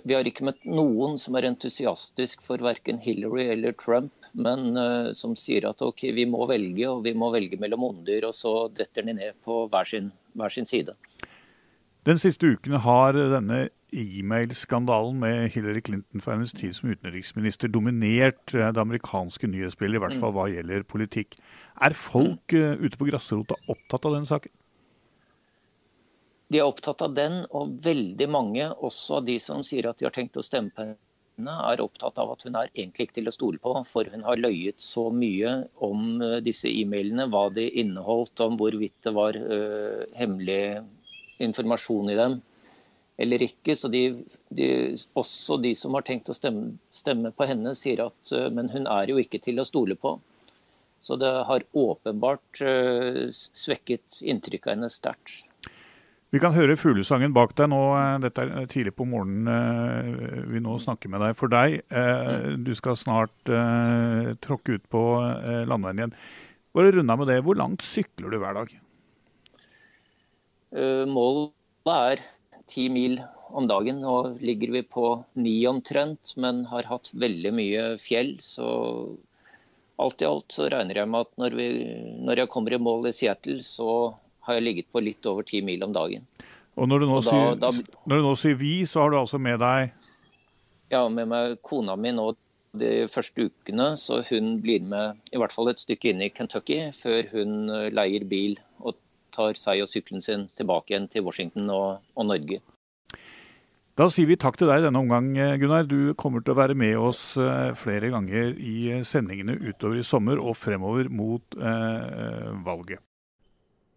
Vi 0.00 0.16
har 0.16 0.28
ikke 0.28 0.48
møtt 0.48 0.64
noen 0.64 1.20
som 1.20 1.36
er 1.36 1.50
entusiastisk 1.50 2.44
for 2.46 2.64
verken 2.64 3.02
Hillary 3.04 3.50
eller 3.52 3.76
Trump, 3.76 4.14
men 4.32 4.72
uh, 4.80 5.12
som 5.16 5.36
sier 5.36 5.68
at 5.68 5.84
OK, 5.84 6.08
vi 6.16 6.24
må 6.28 6.48
velge, 6.48 6.88
og 6.88 7.04
vi 7.04 7.12
må 7.12 7.28
velge 7.36 7.60
mellom 7.60 7.84
ondyr, 7.90 8.30
og 8.30 8.36
så 8.36 8.56
detter 8.72 9.04
de 9.04 9.18
ned 9.20 9.40
på 9.44 9.66
hver 9.68 9.92
sin, 9.92 10.08
hver 10.40 10.56
sin 10.56 10.68
side. 10.68 10.96
Den 12.06 12.20
siste 12.22 12.48
uken 12.54 12.78
har 12.80 13.16
denne 13.18 13.66
e-mail-skandalen 13.92 15.18
med 15.20 15.50
Hillary 15.54 15.80
Clinton 15.80 16.20
for 16.20 16.34
hennes 16.34 16.52
tid 16.52 16.74
som 16.74 16.90
utenriksminister 16.90 17.70
dominert 17.70 18.54
eh, 18.54 18.68
det 18.72 18.82
amerikanske 18.82 19.48
nyhetsbildet, 19.50 20.00
i 20.00 20.04
hvert 20.04 20.20
fall 20.20 20.34
hva 20.34 20.48
gjelder 20.50 20.86
politikk. 20.88 21.36
Er 21.76 21.94
folk 21.94 22.54
uh, 22.56 22.74
ute 22.80 22.98
på 22.98 23.08
grasrota 23.10 23.58
opptatt 23.68 24.08
av 24.08 24.16
den 24.16 24.26
saken? 24.28 24.52
De 26.48 26.60
er 26.60 26.66
opptatt 26.66 27.02
av 27.02 27.14
den, 27.14 27.42
og 27.50 27.74
veldig 27.84 28.28
mange, 28.30 28.68
også 28.70 29.20
av 29.20 29.26
de 29.28 29.36
som 29.42 29.64
sier 29.66 29.88
at 29.90 29.98
de 30.00 30.06
har 30.08 30.14
tenkt 30.14 30.38
å 30.38 30.44
stemme 30.46 30.72
på 30.74 30.86
henne, 30.86 30.96
er 31.68 31.82
opptatt 31.84 32.16
av 32.22 32.32
at 32.32 32.46
hun 32.46 32.56
er 32.56 32.70
egentlig 32.72 33.08
ikke 33.08 33.18
til 33.18 33.28
å 33.28 33.34
stole 33.34 33.60
på, 33.60 33.74
for 33.84 34.08
hun 34.08 34.24
har 34.24 34.40
løyet 34.40 34.80
så 34.80 35.10
mye 35.12 35.56
om 35.84 36.22
eh, 36.24 36.38
disse 36.44 36.70
e-mailene, 36.70 37.28
hva 37.28 37.50
de 37.52 37.66
inneholdt, 37.82 38.40
om 38.46 38.56
hvorvidt 38.56 38.96
det 39.04 39.12
var 39.14 39.36
uh, 39.36 40.06
hemmelig 40.16 40.86
informasjon 41.44 42.14
i 42.14 42.16
dem 42.18 42.38
eller 43.16 43.42
ikke. 43.46 43.76
Så 43.76 43.90
de, 43.92 44.02
de, 44.54 44.68
også 45.18 45.58
de 45.62 45.72
som 45.78 45.96
har 45.96 46.06
tenkt 46.06 46.30
å 46.30 46.36
stemme, 46.36 46.76
stemme, 46.94 47.32
på 47.34 47.48
henne, 47.48 47.74
sier 47.78 48.04
at 48.06 48.32
eh, 48.34 48.48
men 48.52 48.70
hun 48.72 48.88
er 48.90 49.12
jo 49.12 49.20
ikke 49.22 49.40
til 49.44 49.60
å 49.60 49.66
stole 49.68 49.96
på. 49.98 50.16
Så 51.06 51.18
det 51.20 51.28
har 51.46 51.62
åpenbart 51.78 52.60
uh, 52.66 53.26
svekket 53.30 54.16
inntrykket 54.26 54.72
av 54.72 54.74
henne 54.74 54.88
sterkt. 54.90 55.44
Vi 56.34 56.40
kan 56.42 56.56
høre 56.56 56.74
fuglesangen 56.74 57.30
bak 57.36 57.52
deg 57.54 57.70
nå. 57.70 57.78
Eh, 57.94 58.16
dette 58.24 58.42
er 58.42 58.66
tidlig 58.72 58.96
på 58.98 59.06
morgenen 59.06 60.48
vi 60.50 60.58
nå 60.64 60.74
snakker 60.82 61.12
med 61.12 61.22
deg. 61.22 61.36
For 61.38 61.52
deg, 61.52 61.78
uh, 61.94 62.56
du 62.58 62.72
skal 62.74 62.98
snart 62.98 63.52
tråkke 64.42 64.80
ut 64.80 64.90
på 64.90 65.04
landeveien 65.70 66.02
igjen. 66.02 66.18
Bare 66.74 66.90
runde 66.96 67.14
av 67.14 67.22
med 67.22 67.30
det. 67.30 67.38
Hvor 67.46 67.60
langt 67.62 67.86
sykler 67.86 68.34
du 68.34 68.42
hver 68.42 68.58
dag? 68.58 68.74
målet 71.06 71.88
er 71.88 72.20
ti 72.70 72.88
mil 72.92 73.20
om 73.56 73.66
dagen. 73.70 74.00
Nå 74.02 74.38
ligger 74.40 74.74
vi 74.74 74.82
på 74.82 75.10
ni 75.38 75.56
omtrent, 75.68 76.34
men 76.36 76.64
har 76.70 76.88
hatt 76.90 77.10
veldig 77.14 77.52
mye 77.54 77.84
fjell. 78.02 78.36
Så 78.42 78.66
alt 80.02 80.22
i 80.22 80.28
alt 80.28 80.52
så 80.52 80.68
regner 80.72 81.00
jeg 81.00 81.10
med 81.10 81.26
at 81.26 81.32
når, 81.40 81.58
vi, 81.58 81.68
når 82.26 82.42
jeg 82.42 82.52
kommer 82.52 82.74
i 82.74 82.80
mål 82.82 83.08
i 83.10 83.14
Seattle, 83.16 83.60
så 83.64 84.16
har 84.46 84.58
jeg 84.58 84.66
ligget 84.66 84.90
på 84.92 85.02
litt 85.02 85.26
over 85.26 85.46
ti 85.46 85.62
mil 85.64 85.84
om 85.86 85.94
dagen. 85.96 86.26
Og 86.76 86.90
når 86.90 87.02
du, 87.02 87.06
nå, 87.08 87.20
da, 87.24 87.30
sier, 87.30 87.54
da, 87.60 88.02
når 88.04 88.20
du 88.20 88.26
nå 88.26 88.34
sier 88.38 88.58
vi, 88.60 88.74
så 88.88 89.04
har 89.04 89.14
du 89.14 89.20
altså 89.22 89.40
med 89.40 89.62
deg 89.62 89.94
Ja, 90.92 91.06
med 91.08 91.30
meg 91.32 91.56
kona 91.66 91.96
mi 91.98 92.12
nå 92.14 92.34
de 92.76 93.06
første 93.08 93.48
ukene, 93.48 93.94
så 93.96 94.20
hun 94.28 94.58
blir 94.60 94.84
med 94.84 95.16
i 95.32 95.40
hvert 95.40 95.54
fall 95.54 95.70
et 95.72 95.80
stykke 95.80 96.12
inn 96.12 96.20
i 96.20 96.28
Kentucky 96.28 96.90
før 96.92 97.24
hun 97.32 97.70
leier 97.96 98.26
bil 98.28 98.58
og 98.82 98.98
tar 99.34 99.58
seg 99.58 99.82
og 99.84 99.90
sykkelen 99.90 100.24
sin 100.24 100.46
tilbake 100.58 100.92
igjen 100.94 101.10
til 101.12 101.26
Washington 101.26 101.70
og, 101.74 102.02
og 102.16 102.28
Norge. 102.28 102.60
Da 103.96 104.10
sier 104.12 104.28
vi 104.28 104.36
takk 104.36 104.58
til 104.60 104.68
deg 104.68 104.82
denne 104.84 105.00
omgang, 105.00 105.30
Gunnar. 105.56 105.86
Du 105.88 106.12
kommer 106.20 106.42
til 106.44 106.52
å 106.52 106.58
være 106.58 106.76
med 106.76 106.98
oss 107.00 107.30
eh, 107.40 107.70
flere 107.80 108.10
ganger 108.12 108.52
i 108.60 109.00
sendingene 109.08 109.56
utover 109.56 110.02
i 110.02 110.04
sommer 110.04 110.36
og 110.42 110.58
fremover 110.60 111.08
mot 111.08 111.56
eh, 111.56 112.50
valget. 112.66 113.00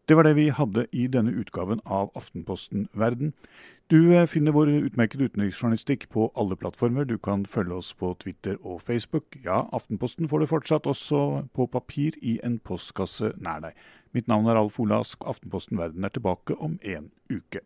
Det 0.10 0.15
var 0.15 0.24
det 0.24 0.36
vi 0.36 0.48
hadde 0.50 0.88
i 0.91 1.04
denne 1.08 1.30
utgaven 1.38 1.82
av 1.86 2.10
Aftenposten 2.17 2.88
Verden. 2.98 3.34
Du 3.93 4.15
eh, 4.15 4.26
finner 4.26 4.56
vår 4.56 4.72
utmerkede 4.88 5.28
utenriksjournalistikk 5.30 6.08
på 6.10 6.32
alle 6.34 6.58
plattformer. 6.58 7.06
Du 7.06 7.19
kan 7.22 7.45
følge 7.45 7.78
oss 7.78 7.93
på 7.93 8.15
Twitter 8.17 8.58
og 8.65 8.82
Facebook. 8.82 9.38
Ja, 9.45 9.67
Aftenposten 9.69 10.26
får 10.30 10.39
du 10.39 10.45
fortsatt 10.50 10.89
også 10.89 11.43
på 11.54 11.67
papir 11.69 12.17
i 12.26 12.39
en 12.43 12.58
postkasse 12.58 13.36
nær 13.38 13.62
deg. 13.67 13.78
Mitt 14.17 14.26
navn 14.26 14.50
er 14.50 14.58
Alf 14.58 14.80
Olask. 14.82 15.22
Aftenposten 15.30 15.78
Verden 15.78 16.04
er 16.04 16.17
tilbake 16.17 16.58
om 16.58 16.80
en 16.82 17.12
uke. 17.30 17.62